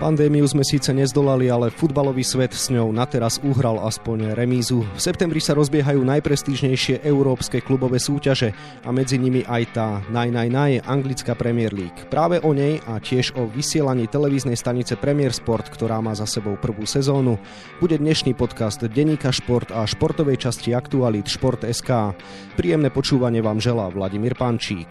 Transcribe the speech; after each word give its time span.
Pandémiu 0.00 0.48
sme 0.48 0.64
síce 0.64 0.96
nezdolali, 0.96 1.52
ale 1.52 1.68
futbalový 1.68 2.24
svet 2.24 2.56
s 2.56 2.72
ňou 2.72 2.88
na 2.88 3.04
teraz 3.04 3.36
uhral 3.44 3.76
aspoň 3.84 4.32
remízu. 4.32 4.80
V 4.96 4.96
septembri 4.96 5.44
sa 5.44 5.52
rozbiehajú 5.52 6.00
najprestížnejšie 6.00 7.04
európske 7.04 7.60
klubové 7.60 8.00
súťaže 8.00 8.56
a 8.80 8.88
medzi 8.96 9.20
nimi 9.20 9.44
aj 9.44 9.62
tá 9.76 10.00
naj, 10.08 10.80
anglická 10.88 11.36
Premier 11.36 11.76
League. 11.76 12.08
Práve 12.08 12.40
o 12.40 12.56
nej 12.56 12.80
a 12.88 12.96
tiež 12.96 13.36
o 13.36 13.44
vysielaní 13.44 14.08
televíznej 14.08 14.56
stanice 14.56 14.96
Premier 14.96 15.36
Sport, 15.36 15.68
ktorá 15.68 16.00
má 16.00 16.16
za 16.16 16.24
sebou 16.24 16.56
prvú 16.56 16.88
sezónu, 16.88 17.36
bude 17.76 18.00
dnešný 18.00 18.32
podcast 18.32 18.80
Deníka 18.80 19.28
Šport 19.28 19.68
a 19.68 19.84
športovej 19.84 20.48
časti 20.48 20.72
aktualít 20.72 21.28
Šport.sk. 21.28 22.16
Príjemné 22.56 22.88
počúvanie 22.88 23.44
vám 23.44 23.60
želá 23.60 23.92
Vladimír 23.92 24.32
Pančík. 24.32 24.88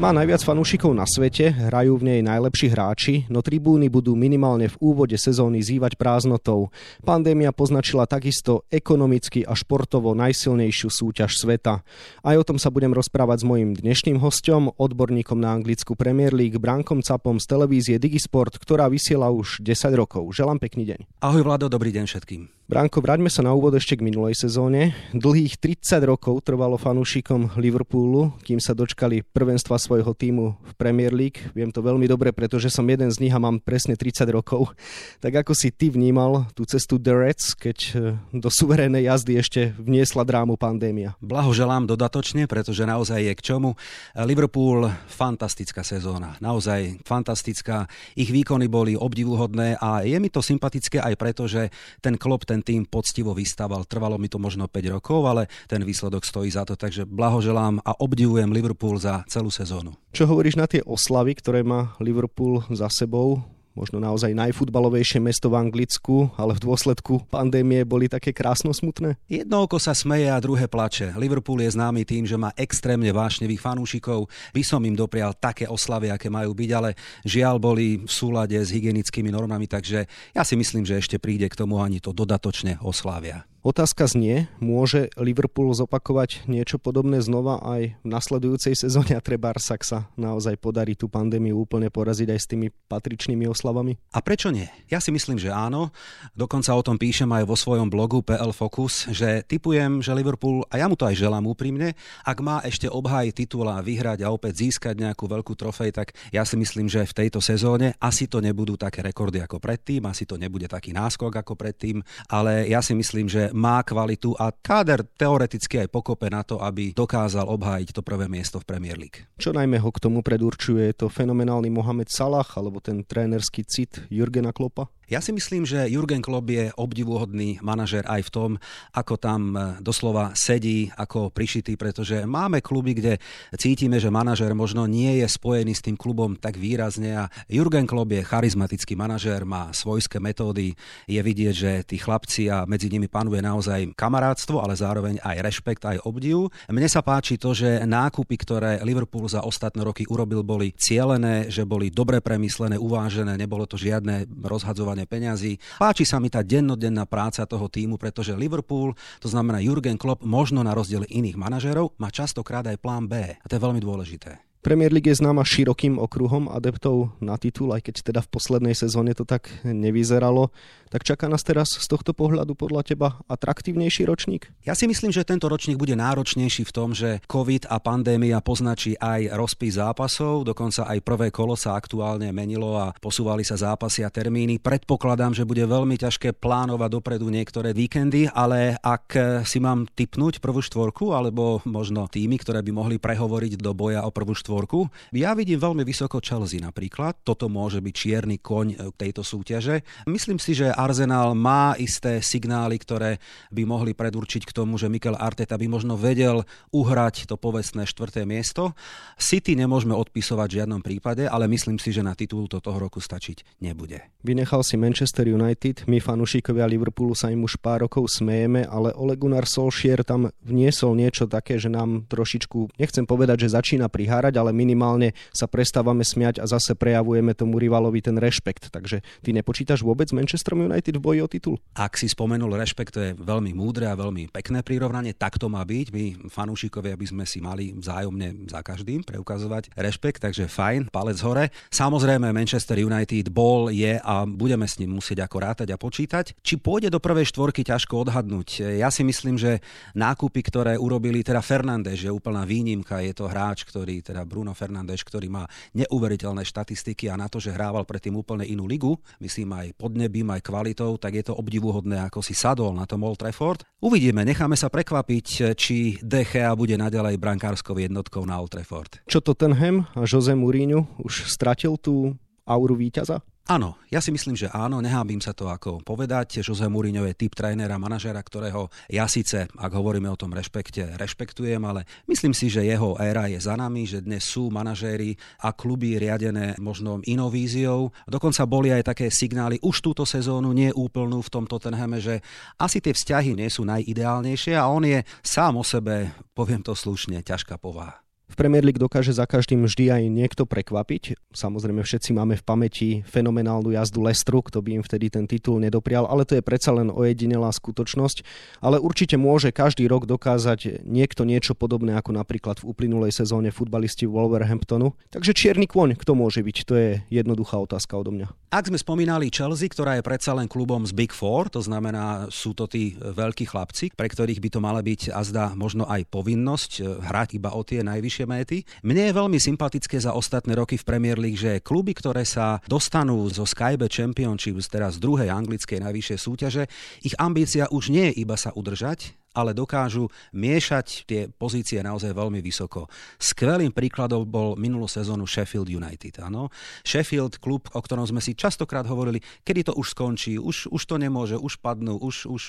Má 0.00 0.16
najviac 0.16 0.40
fanúšikov 0.40 0.96
na 0.96 1.04
svete, 1.04 1.52
hrajú 1.52 2.00
v 2.00 2.08
nej 2.08 2.20
najlepší 2.24 2.72
hráči, 2.72 3.28
no 3.28 3.44
tribúny 3.44 3.92
budú 3.92 4.16
minimálne 4.16 4.72
v 4.72 4.80
úvode 4.80 5.12
sezóny 5.20 5.60
zývať 5.60 6.00
prázdnotou. 6.00 6.72
Pandémia 7.04 7.52
poznačila 7.52 8.08
takisto 8.08 8.64
ekonomicky 8.72 9.44
a 9.44 9.52
športovo 9.52 10.16
najsilnejšiu 10.16 10.88
súťaž 10.88 11.36
sveta. 11.36 11.84
Aj 12.24 12.32
o 12.32 12.46
tom 12.48 12.56
sa 12.56 12.72
budem 12.72 12.96
rozprávať 12.96 13.44
s 13.44 13.48
mojim 13.52 13.76
dnešným 13.76 14.16
hostom, 14.24 14.72
odborníkom 14.80 15.36
na 15.36 15.52
anglickú 15.52 15.92
Premier 15.92 16.32
League, 16.32 16.56
Brankom 16.56 17.04
Capom 17.04 17.36
z 17.36 17.44
televízie 17.44 18.00
Digisport, 18.00 18.56
ktorá 18.56 18.88
vysiela 18.88 19.28
už 19.28 19.60
10 19.60 20.00
rokov. 20.00 20.32
Želám 20.32 20.64
pekný 20.64 20.96
deň. 20.96 21.20
Ahoj 21.20 21.44
Vlado, 21.44 21.68
dobrý 21.68 21.92
deň 21.92 22.08
všetkým. 22.08 22.59
Bránko, 22.70 23.02
vráťme 23.02 23.26
sa 23.26 23.42
na 23.42 23.50
úvod 23.50 23.74
ešte 23.74 23.98
k 23.98 24.06
minulej 24.06 24.38
sezóne. 24.46 24.94
Dlhých 25.10 25.58
30 25.58 26.06
rokov 26.06 26.46
trvalo 26.46 26.78
fanúšikom 26.78 27.58
Liverpoolu, 27.58 28.30
kým 28.46 28.62
sa 28.62 28.78
dočkali 28.78 29.26
prvenstva 29.26 29.74
svojho 29.74 30.14
týmu 30.14 30.54
v 30.54 30.72
Premier 30.78 31.10
League. 31.10 31.42
Viem 31.50 31.74
to 31.74 31.82
veľmi 31.82 32.06
dobre, 32.06 32.30
pretože 32.30 32.70
som 32.70 32.86
jeden 32.86 33.10
z 33.10 33.26
nich 33.26 33.34
a 33.34 33.42
mám 33.42 33.58
presne 33.58 33.98
30 33.98 34.22
rokov. 34.30 34.70
Tak 35.18 35.42
ako 35.42 35.50
si 35.50 35.74
ty 35.74 35.90
vnímal 35.90 36.46
tú 36.54 36.62
cestu 36.62 37.02
The 37.02 37.10
Reds, 37.10 37.58
keď 37.58 37.78
e, 37.90 37.94
do 38.38 38.46
suverénnej 38.46 39.02
jazdy 39.02 39.42
ešte 39.42 39.74
vniesla 39.74 40.22
drámu 40.22 40.54
pandémia? 40.54 41.18
Blahoželám 41.18 41.90
dodatočne, 41.90 42.46
pretože 42.46 42.86
naozaj 42.86 43.18
je 43.18 43.34
k 43.34 43.42
čomu. 43.50 43.74
Liverpool, 44.14 44.86
fantastická 45.10 45.82
sezóna. 45.82 46.38
Naozaj 46.38 47.02
fantastická. 47.02 47.90
Ich 48.14 48.30
výkony 48.30 48.70
boli 48.70 48.94
obdivuhodné 48.94 49.74
a 49.82 50.06
je 50.06 50.14
mi 50.22 50.30
to 50.30 50.38
sympatické 50.38 51.02
aj 51.02 51.18
preto, 51.18 51.50
že 51.50 51.74
ten 51.98 52.14
klub, 52.14 52.46
ten 52.46 52.59
ten 52.60 52.76
tým 52.76 52.84
poctivo 52.84 53.32
vystával. 53.32 53.88
Trvalo 53.88 54.20
mi 54.20 54.28
to 54.28 54.36
možno 54.36 54.68
5 54.68 54.94
rokov, 55.00 55.24
ale 55.24 55.48
ten 55.64 55.80
výsledok 55.80 56.28
stojí 56.28 56.52
za 56.52 56.68
to, 56.68 56.76
takže 56.76 57.08
blahoželám 57.08 57.80
a 57.80 57.96
obdivujem 57.96 58.52
Liverpool 58.52 59.00
za 59.00 59.24
celú 59.32 59.48
sezónu. 59.48 59.96
Čo 60.12 60.28
hovoríš 60.28 60.60
na 60.60 60.68
tie 60.68 60.84
oslavy, 60.84 61.40
ktoré 61.40 61.64
má 61.64 61.96
Liverpool 62.04 62.60
za 62.68 62.92
sebou? 62.92 63.40
Možno 63.74 64.02
naozaj 64.02 64.34
najfutbalovejšie 64.34 65.22
mesto 65.22 65.50
v 65.50 65.58
Anglicku, 65.62 66.30
ale 66.34 66.58
v 66.58 66.62
dôsledku 66.66 67.26
pandémie 67.30 67.86
boli 67.86 68.10
také 68.10 68.34
krásno 68.34 68.74
smutné? 68.74 69.16
Jedno 69.30 69.64
oko 69.66 69.78
sa 69.78 69.94
smeje 69.94 70.30
a 70.30 70.42
druhé 70.42 70.66
plače. 70.66 71.14
Liverpool 71.14 71.62
je 71.62 71.74
známy 71.74 72.02
tým, 72.02 72.26
že 72.26 72.34
má 72.34 72.50
extrémne 72.58 73.10
vášnevých 73.14 73.62
fanúšikov. 73.62 74.26
By 74.50 74.62
som 74.66 74.82
im 74.82 74.98
doprial 74.98 75.36
také 75.38 75.70
oslavy, 75.70 76.10
aké 76.10 76.28
majú 76.28 76.54
byť, 76.54 76.70
ale 76.74 76.98
žiaľ 77.22 77.62
boli 77.62 78.02
v 78.02 78.10
súlade 78.10 78.58
s 78.58 78.74
hygienickými 78.74 79.30
normami, 79.30 79.70
takže 79.70 80.06
ja 80.34 80.42
si 80.42 80.54
myslím, 80.58 80.82
že 80.82 80.98
ešte 80.98 81.16
príde 81.22 81.46
k 81.46 81.58
tomu 81.58 81.78
ani 81.78 82.02
to 82.02 82.10
dodatočne 82.10 82.82
oslávia. 82.82 83.46
Otázka 83.60 84.08
znie, 84.08 84.48
môže 84.56 85.12
Liverpool 85.20 85.68
zopakovať 85.76 86.48
niečo 86.48 86.80
podobné 86.80 87.20
znova 87.20 87.60
aj 87.60 87.92
v 87.92 88.06
nasledujúcej 88.08 88.72
sezóne 88.72 89.12
a 89.12 89.20
treba 89.20 89.52
sa 89.60 90.08
naozaj 90.16 90.56
podarí 90.56 90.96
tú 90.96 91.12
pandémiu 91.12 91.68
úplne 91.68 91.92
poraziť 91.92 92.28
aj 92.32 92.40
s 92.40 92.48
tými 92.48 92.72
patričnými 92.88 93.44
oslavami? 93.44 94.00
A 94.16 94.24
prečo 94.24 94.48
nie? 94.48 94.64
Ja 94.88 94.96
si 94.96 95.12
myslím, 95.12 95.36
že 95.36 95.52
áno. 95.52 95.92
Dokonca 96.32 96.72
o 96.72 96.80
tom 96.80 96.96
píšem 96.96 97.28
aj 97.28 97.44
vo 97.44 97.52
svojom 97.52 97.92
blogu 97.92 98.24
PL 98.24 98.48
Focus, 98.56 99.12
že 99.12 99.44
typujem, 99.44 100.00
že 100.00 100.16
Liverpool, 100.16 100.64
a 100.72 100.80
ja 100.80 100.88
mu 100.88 100.96
to 100.96 101.04
aj 101.04 101.20
želám 101.20 101.44
úprimne, 101.44 101.92
ak 102.24 102.40
má 102.40 102.64
ešte 102.64 102.88
obhájiť 102.88 103.44
titul 103.44 103.68
a 103.68 103.84
vyhrať 103.84 104.24
a 104.24 104.32
opäť 104.32 104.64
získať 104.64 104.96
nejakú 105.04 105.28
veľkú 105.28 105.52
trofej, 105.52 105.92
tak 105.92 106.16
ja 106.32 106.48
si 106.48 106.56
myslím, 106.56 106.88
že 106.88 107.04
v 107.04 107.12
tejto 107.12 107.44
sezóne 107.44 107.92
asi 108.00 108.24
to 108.24 108.40
nebudú 108.40 108.80
také 108.80 109.04
rekordy 109.04 109.44
ako 109.44 109.60
predtým, 109.60 110.08
asi 110.08 110.24
to 110.24 110.40
nebude 110.40 110.64
taký 110.64 110.96
náskok 110.96 111.44
ako 111.44 111.60
predtým, 111.60 112.00
ale 112.32 112.64
ja 112.64 112.80
si 112.80 112.96
myslím, 112.96 113.28
že 113.28 113.49
má 113.52 113.82
kvalitu 113.82 114.34
a 114.38 114.54
káder 114.54 115.02
teoreticky 115.04 115.82
aj 115.82 115.88
pokope 115.92 116.26
na 116.30 116.42
to, 116.42 116.58
aby 116.62 116.94
dokázal 116.94 117.46
obhájiť 117.50 117.94
to 117.94 118.02
prvé 118.04 118.26
miesto 118.30 118.62
v 118.62 118.68
Premier 118.68 118.96
League. 118.96 119.26
Čo 119.36 119.54
najmä 119.54 119.78
ho 119.82 119.90
k 119.90 120.02
tomu 120.02 120.20
predurčuje? 120.20 120.92
Je 120.92 121.06
to 121.06 121.12
fenomenálny 121.12 121.70
Mohamed 121.70 122.10
Salah 122.10 122.46
alebo 122.56 122.78
ten 122.78 123.02
trénerský 123.06 123.66
cit 123.66 124.06
Jurgena 124.08 124.50
Klopa? 124.54 124.88
Ja 125.10 125.18
si 125.18 125.34
myslím, 125.34 125.66
že 125.66 125.90
Jurgen 125.90 126.22
Klopp 126.22 126.46
je 126.46 126.70
obdivuhodný 126.78 127.58
manažer 127.66 128.06
aj 128.06 128.30
v 128.30 128.30
tom, 128.30 128.50
ako 128.94 129.18
tam 129.18 129.58
e, 129.58 129.82
doslova 129.82 130.38
sedí, 130.38 130.86
ako 130.94 131.34
prišitý, 131.34 131.74
pretože 131.74 132.22
máme 132.22 132.62
kluby, 132.62 132.94
kde 132.94 133.18
cítime, 133.58 133.98
že 133.98 134.06
manažer 134.06 134.54
možno 134.54 134.86
nie 134.86 135.18
je 135.18 135.26
spojený 135.26 135.74
s 135.74 135.82
tým 135.82 135.98
klubom 135.98 136.38
tak 136.38 136.54
výrazne 136.54 137.26
a 137.26 137.30
Jurgen 137.50 137.90
Klopp 137.90 138.14
je 138.14 138.22
charizmatický 138.22 138.94
manažer, 138.94 139.42
má 139.42 139.74
svojské 139.74 140.22
metódy, 140.22 140.78
je 141.10 141.18
vidieť, 141.18 141.54
že 141.58 141.72
tí 141.90 141.98
chlapci 141.98 142.46
a 142.46 142.62
medzi 142.62 142.86
nimi 142.86 143.10
panuje 143.10 143.39
naozaj 143.40 143.92
kamarátstvo, 143.96 144.60
ale 144.60 144.76
zároveň 144.76 145.20
aj 145.20 145.36
rešpekt, 145.40 145.82
aj 145.84 146.04
obdiv. 146.04 146.48
Mne 146.68 146.88
sa 146.88 147.00
páči 147.00 147.36
to, 147.40 147.56
že 147.56 147.84
nákupy, 147.84 148.36
ktoré 148.40 148.72
Liverpool 148.84 149.26
za 149.28 149.44
ostatné 149.44 149.84
roky 149.84 150.04
urobil, 150.08 150.44
boli 150.44 150.72
cielené, 150.76 151.48
že 151.48 151.64
boli 151.64 151.88
dobre 151.88 152.20
premyslené, 152.20 152.76
uvážené, 152.76 153.36
nebolo 153.40 153.64
to 153.64 153.80
žiadne 153.80 154.28
rozhadzovanie 154.44 155.08
peňazí. 155.08 155.56
Páči 155.80 156.04
sa 156.04 156.20
mi 156.20 156.28
tá 156.28 156.44
dennodenná 156.44 157.08
práca 157.08 157.44
toho 157.48 157.68
týmu, 157.68 157.96
pretože 157.96 158.36
Liverpool, 158.36 158.92
to 159.20 159.28
znamená 159.28 159.60
Jurgen 159.60 159.96
Klopp, 159.96 160.24
možno 160.24 160.60
na 160.60 160.76
rozdiel 160.76 161.08
iných 161.08 161.36
manažerov, 161.36 161.96
má 161.96 162.12
častokrát 162.12 162.66
aj 162.68 162.80
plán 162.80 163.08
B. 163.08 163.36
A 163.36 163.44
to 163.48 163.56
je 163.56 163.64
veľmi 163.64 163.80
dôležité. 163.80 164.49
Premier 164.60 164.92
League 164.92 165.08
je 165.08 165.16
známa 165.16 165.40
širokým 165.40 165.96
okruhom 165.96 166.52
adeptov 166.52 167.16
na 167.16 167.40
titul, 167.40 167.72
aj 167.72 167.80
keď 167.80 168.12
teda 168.12 168.20
v 168.20 168.28
poslednej 168.28 168.76
sezóne 168.76 169.16
to 169.16 169.24
tak 169.24 169.48
nevyzeralo. 169.64 170.52
Tak 170.92 171.00
čaká 171.00 171.32
nás 171.32 171.40
teraz 171.40 171.80
z 171.80 171.86
tohto 171.88 172.12
pohľadu 172.12 172.52
podľa 172.52 172.84
teba 172.84 173.08
atraktívnejší 173.24 174.04
ročník? 174.04 174.52
Ja 174.68 174.76
si 174.76 174.84
myslím, 174.84 175.16
že 175.16 175.24
tento 175.24 175.48
ročník 175.48 175.80
bude 175.80 175.96
náročnejší 175.96 176.68
v 176.68 176.74
tom, 176.76 176.92
že 176.92 177.24
COVID 177.24 177.72
a 177.72 177.80
pandémia 177.80 178.44
poznačí 178.44 179.00
aj 179.00 179.32
rozpis 179.32 179.80
zápasov, 179.80 180.44
dokonca 180.44 180.84
aj 180.92 180.98
prvé 181.08 181.32
kolo 181.32 181.56
sa 181.56 181.80
aktuálne 181.80 182.28
menilo 182.28 182.76
a 182.76 182.92
posúvali 183.00 183.48
sa 183.48 183.56
zápasy 183.56 184.04
a 184.04 184.12
termíny. 184.12 184.60
Predpokladám, 184.60 185.32
že 185.32 185.48
bude 185.48 185.64
veľmi 185.64 185.96
ťažké 185.96 186.36
plánovať 186.36 187.00
dopredu 187.00 187.32
niektoré 187.32 187.72
víkendy, 187.72 188.28
ale 188.28 188.76
ak 188.84 189.16
si 189.48 189.56
mám 189.56 189.88
typnúť 189.88 190.44
prvú 190.44 190.60
štvorku 190.60 191.16
alebo 191.16 191.64
možno 191.64 192.12
týmy, 192.12 192.36
ktoré 192.36 192.60
by 192.60 192.72
mohli 192.76 193.00
prehovoriť 193.00 193.56
do 193.56 193.72
boja 193.72 194.04
o 194.04 194.12
prvú 194.12 194.36
štvorku, 194.36 194.49
štvorku. 194.50 194.90
Ja 195.14 195.30
vidím 195.38 195.62
veľmi 195.62 195.86
vysoko 195.86 196.18
Chelsea 196.18 196.58
napríklad. 196.58 197.22
Toto 197.22 197.46
môže 197.46 197.78
byť 197.78 197.94
čierny 197.94 198.42
koň 198.42 198.66
e, 198.74 198.76
tejto 198.98 199.22
súťaže. 199.22 199.86
Myslím 200.10 200.42
si, 200.42 200.58
že 200.58 200.74
Arsenal 200.74 201.38
má 201.38 201.78
isté 201.78 202.18
signály, 202.18 202.82
ktoré 202.82 203.22
by 203.54 203.62
mohli 203.62 203.94
predurčiť 203.94 204.42
k 204.42 204.50
tomu, 204.50 204.74
že 204.74 204.90
Mikel 204.90 205.14
Arteta 205.14 205.54
by 205.54 205.70
možno 205.70 205.94
vedel 205.94 206.42
uhrať 206.74 207.30
to 207.30 207.38
povestné 207.38 207.86
štvrté 207.86 208.26
miesto. 208.26 208.74
City 209.14 209.54
nemôžeme 209.54 209.94
odpisovať 209.94 210.48
v 210.50 210.58
žiadnom 210.58 210.82
prípade, 210.82 211.30
ale 211.30 211.46
myslím 211.46 211.78
si, 211.78 211.94
že 211.94 212.02
na 212.02 212.18
titul 212.18 212.50
to 212.50 212.58
toho 212.58 212.82
roku 212.82 212.98
stačiť 212.98 213.62
nebude. 213.62 214.02
Vynechal 214.26 214.66
si 214.66 214.74
Manchester 214.74 215.30
United, 215.30 215.86
my 215.86 216.02
fanúšikovia 216.02 216.66
Liverpoolu 216.66 217.14
sa 217.14 217.30
im 217.30 217.46
už 217.46 217.62
pár 217.62 217.86
rokov 217.86 218.10
smejeme, 218.10 218.66
ale 218.66 218.90
Ole 218.98 219.14
Gunnar 219.14 219.46
Solskjaer 219.46 220.02
tam 220.02 220.34
vniesol 220.42 220.98
niečo 220.98 221.30
také, 221.30 221.54
že 221.54 221.70
nám 221.70 222.10
trošičku, 222.10 222.80
nechcem 222.80 223.06
povedať, 223.06 223.46
že 223.46 223.54
začína 223.54 223.86
prihárať, 223.92 224.39
ale 224.40 224.56
minimálne 224.56 225.12
sa 225.30 225.44
prestávame 225.44 226.02
smiať 226.02 226.40
a 226.40 226.48
zase 226.48 226.72
prejavujeme 226.72 227.36
tomu 227.36 227.60
rivalovi 227.60 228.00
ten 228.00 228.16
rešpekt. 228.16 228.72
Takže 228.72 229.04
ty 229.20 229.36
nepočítaš 229.36 229.84
vôbec 229.84 230.08
Manchester 230.16 230.56
United 230.56 230.96
v 230.96 231.02
boji 231.04 231.20
o 231.20 231.28
titul? 231.28 231.56
Ak 231.76 232.00
si 232.00 232.08
spomenul 232.08 232.56
rešpekt, 232.56 232.96
to 232.96 233.00
je 233.04 233.10
veľmi 233.12 233.52
múdre 233.52 233.84
a 233.84 233.94
veľmi 233.94 234.32
pekné 234.32 234.64
prirovnanie, 234.64 235.12
tak 235.12 235.36
to 235.36 235.52
má 235.52 235.60
byť. 235.60 235.86
My 235.92 236.04
fanúšikovia 236.32 236.96
by 236.96 237.06
sme 237.06 237.24
si 237.28 237.44
mali 237.44 237.76
vzájomne 237.76 238.48
za 238.48 238.64
každým 238.64 239.04
preukazovať 239.04 239.76
rešpekt, 239.76 240.24
takže 240.24 240.48
fajn, 240.48 240.88
palec 240.88 241.20
hore. 241.20 241.52
Samozrejme 241.68 242.32
Manchester 242.32 242.80
United 242.80 243.28
bol, 243.28 243.68
je 243.68 244.00
a 244.00 244.24
budeme 244.24 244.64
s 244.64 244.80
ním 244.80 244.96
musieť 244.96 245.26
ako 245.26 245.36
rátať 245.42 245.68
a 245.74 245.76
počítať. 245.76 246.40
Či 246.40 246.56
pôjde 246.56 246.88
do 246.88 247.02
prvej 247.02 247.28
štvorky, 247.28 247.66
ťažko 247.66 248.08
odhadnúť. 248.08 248.78
Ja 248.78 248.88
si 248.88 249.04
myslím, 249.04 249.36
že 249.36 249.60
nákupy, 249.92 250.40
ktoré 250.46 250.78
urobili 250.78 251.20
teda 251.20 251.42
Fernández, 251.42 252.00
že 252.00 252.14
úplná 252.14 252.46
výnimka, 252.46 253.02
je 253.02 253.12
to 253.12 253.26
hráč, 253.26 253.66
ktorý 253.66 254.00
teda 254.00 254.22
Bruno 254.30 254.54
Fernández, 254.54 255.02
ktorý 255.02 255.26
má 255.26 255.50
neuveriteľné 255.74 256.46
štatistiky 256.46 257.10
a 257.10 257.18
na 257.18 257.26
to, 257.26 257.42
že 257.42 257.50
hrával 257.50 257.82
predtým 257.82 258.14
úplne 258.14 258.46
inú 258.46 258.70
ligu, 258.70 258.94
myslím 259.18 259.50
aj 259.58 259.74
podnebím, 259.74 260.30
aj 260.30 260.46
kvalitou, 260.46 260.94
tak 260.94 261.18
je 261.18 261.26
to 261.26 261.34
obdivuhodné, 261.34 262.06
ako 262.06 262.22
si 262.22 262.38
sadol 262.38 262.70
na 262.70 262.86
tom 262.86 263.02
Old 263.02 263.18
Trafford. 263.18 263.66
Uvidíme, 263.82 264.22
necháme 264.22 264.54
sa 264.54 264.70
prekvapiť, 264.70 265.58
či 265.58 265.98
De 265.98 266.22
Gea 266.22 266.54
bude 266.54 266.78
naďalej 266.78 267.18
brankárskou 267.18 267.74
jednotkou 267.74 268.22
na 268.22 268.38
Old 268.38 268.54
Trafford. 268.54 269.02
Čo 269.10 269.18
to 269.18 269.34
ten 269.34 269.58
Hem 269.58 269.82
a 269.98 270.06
Jose 270.06 270.30
Mourinho 270.38 270.86
už 271.02 271.26
stratil 271.26 271.74
tú 271.74 272.14
auru 272.46 272.78
víťaza? 272.78 273.24
Áno, 273.48 273.80
ja 273.90 273.98
si 273.98 274.12
myslím, 274.14 274.38
že 274.38 274.52
áno, 274.52 274.78
nehábim 274.78 275.18
sa 275.18 275.34
to 275.34 275.50
ako 275.50 275.82
povedať. 275.82 276.38
Jose 276.44 276.70
Mourinho 276.70 277.02
je 277.08 277.18
typ 277.18 277.34
trénera, 277.34 277.80
manažera, 277.82 278.20
ktorého 278.22 278.70
ja 278.86 279.08
síce, 279.10 279.48
ak 279.48 279.72
hovoríme 279.74 280.06
o 280.06 280.14
tom 280.14 280.30
rešpekte, 280.30 280.94
rešpektujem, 280.94 281.58
ale 281.64 281.82
myslím 282.06 282.30
si, 282.30 282.46
že 282.46 282.62
jeho 282.62 282.94
éra 283.00 283.26
je 283.26 283.42
za 283.42 283.58
nami, 283.58 283.90
že 283.90 284.04
dnes 284.06 284.22
sú 284.22 284.52
manažéri 284.54 285.18
a 285.42 285.50
kluby 285.50 285.98
riadené 285.98 286.54
možno 286.62 287.02
inou 287.08 287.26
víziou. 287.26 287.90
Dokonca 288.06 288.46
boli 288.46 288.70
aj 288.70 288.94
také 288.94 289.10
signály 289.10 289.58
už 289.66 289.82
túto 289.82 290.06
sezónu, 290.06 290.54
nie 290.54 290.70
úplnú 290.70 291.18
v 291.18 291.32
tom 291.32 291.48
Tottenhame, 291.48 291.98
že 291.98 292.22
asi 292.54 292.78
tie 292.78 292.94
vzťahy 292.94 293.34
nie 293.34 293.50
sú 293.50 293.66
najideálnejšie 293.66 294.54
a 294.54 294.70
on 294.70 294.86
je 294.86 295.02
sám 295.26 295.58
o 295.58 295.64
sebe, 295.66 296.14
poviem 296.38 296.62
to 296.62 296.76
slušne, 296.76 297.18
ťažká 297.24 297.58
povaha. 297.58 298.09
V 298.30 298.38
Premier 298.38 298.62
League 298.62 298.78
dokáže 298.78 299.10
za 299.10 299.26
každým 299.26 299.66
vždy 299.66 299.90
aj 299.90 300.02
niekto 300.06 300.46
prekvapiť. 300.46 301.18
Samozrejme 301.34 301.82
všetci 301.82 302.14
máme 302.14 302.38
v 302.38 302.46
pamäti 302.46 302.88
fenomenálnu 303.02 303.74
jazdu 303.74 304.06
Lestru, 304.06 304.38
kto 304.38 304.62
by 304.62 304.78
im 304.78 304.82
vtedy 304.86 305.10
ten 305.10 305.26
titul 305.26 305.58
nedoprial, 305.58 306.06
ale 306.06 306.22
to 306.22 306.38
je 306.38 306.46
predsa 306.46 306.70
len 306.70 306.94
ojedinelá 306.94 307.50
skutočnosť. 307.50 308.22
Ale 308.62 308.78
určite 308.78 309.18
môže 309.18 309.50
každý 309.50 309.90
rok 309.90 310.06
dokázať 310.06 310.86
niekto 310.86 311.26
niečo 311.26 311.58
podobné 311.58 311.98
ako 311.98 312.14
napríklad 312.14 312.62
v 312.62 312.70
uplynulej 312.70 313.10
sezóne 313.10 313.50
futbalisti 313.50 314.06
Wolverhamptonu. 314.06 314.94
Takže 315.10 315.34
čierny 315.34 315.66
kôň, 315.66 315.98
kto 315.98 316.14
môže 316.14 316.46
byť? 316.46 316.56
To 316.70 316.74
je 316.78 316.90
jednoduchá 317.10 317.58
otázka 317.58 317.98
odo 317.98 318.14
mňa. 318.14 318.30
Ak 318.54 318.66
sme 318.70 318.78
spomínali 318.78 319.30
Chelsea, 319.30 319.70
ktorá 319.70 319.98
je 319.98 320.06
predsa 320.06 320.34
len 320.34 320.46
klubom 320.46 320.82
z 320.86 320.94
Big 320.94 321.10
Four, 321.10 321.50
to 321.50 321.62
znamená, 321.62 322.30
sú 322.30 322.54
to 322.54 322.70
tí 322.70 322.94
veľkí 322.94 323.46
chlapci, 323.46 323.94
pre 323.94 324.06
ktorých 324.10 324.38
by 324.38 324.48
to 324.54 324.60
mala 324.62 324.82
byť 324.82 325.10
azda 325.14 325.54
možno 325.58 325.86
aj 325.86 326.06
povinnosť 326.10 326.70
eh, 326.78 326.86
hrať 327.10 327.38
iba 327.38 327.50
o 327.54 327.62
tie 327.66 327.82
najvyššie 327.82 328.19
najvyššie 328.20 328.26
méty. 328.28 328.58
Mne 328.84 329.08
je 329.08 329.16
veľmi 329.16 329.38
sympatické 329.40 329.96
za 330.00 330.12
ostatné 330.12 330.52
roky 330.56 330.76
v 330.76 330.84
Premier 330.84 331.16
League, 331.16 331.40
že 331.40 331.64
kluby, 331.64 331.96
ktoré 331.96 332.24
sa 332.28 332.60
dostanú 332.68 333.24
zo 333.32 333.48
Skybe 333.48 333.88
Championship, 333.88 334.60
teraz 334.68 335.00
z 335.00 335.02
druhej 335.04 335.32
anglickej 335.32 335.80
najvyššej 335.80 336.18
súťaže, 336.20 336.62
ich 337.04 337.16
ambícia 337.16 337.70
už 337.72 337.88
nie 337.92 338.12
je 338.12 338.20
iba 338.26 338.36
sa 338.36 338.52
udržať, 338.52 339.19
ale 339.30 339.54
dokážu 339.54 340.10
miešať 340.34 340.86
tie 341.06 341.20
pozície 341.30 341.78
naozaj 341.80 342.10
veľmi 342.10 342.42
vysoko. 342.42 342.90
Skvelým 343.14 343.70
príkladom 343.70 344.26
bol 344.26 344.58
minulú 344.58 344.90
sezónu 344.90 345.22
Sheffield 345.22 345.70
United. 345.70 346.18
Áno? 346.18 346.50
Sheffield, 346.82 347.38
klub, 347.38 347.70
o 347.70 347.80
ktorom 347.80 348.02
sme 348.10 348.18
si 348.18 348.34
častokrát 348.34 348.82
hovorili, 348.90 349.22
kedy 349.46 349.70
to 349.70 349.72
už 349.78 349.94
skončí, 349.94 350.34
už, 350.34 350.66
už 350.74 350.82
to 350.82 350.98
nemôže, 350.98 351.38
už 351.38 351.62
padnú, 351.62 351.94
už, 352.02 352.26
už 352.26 352.42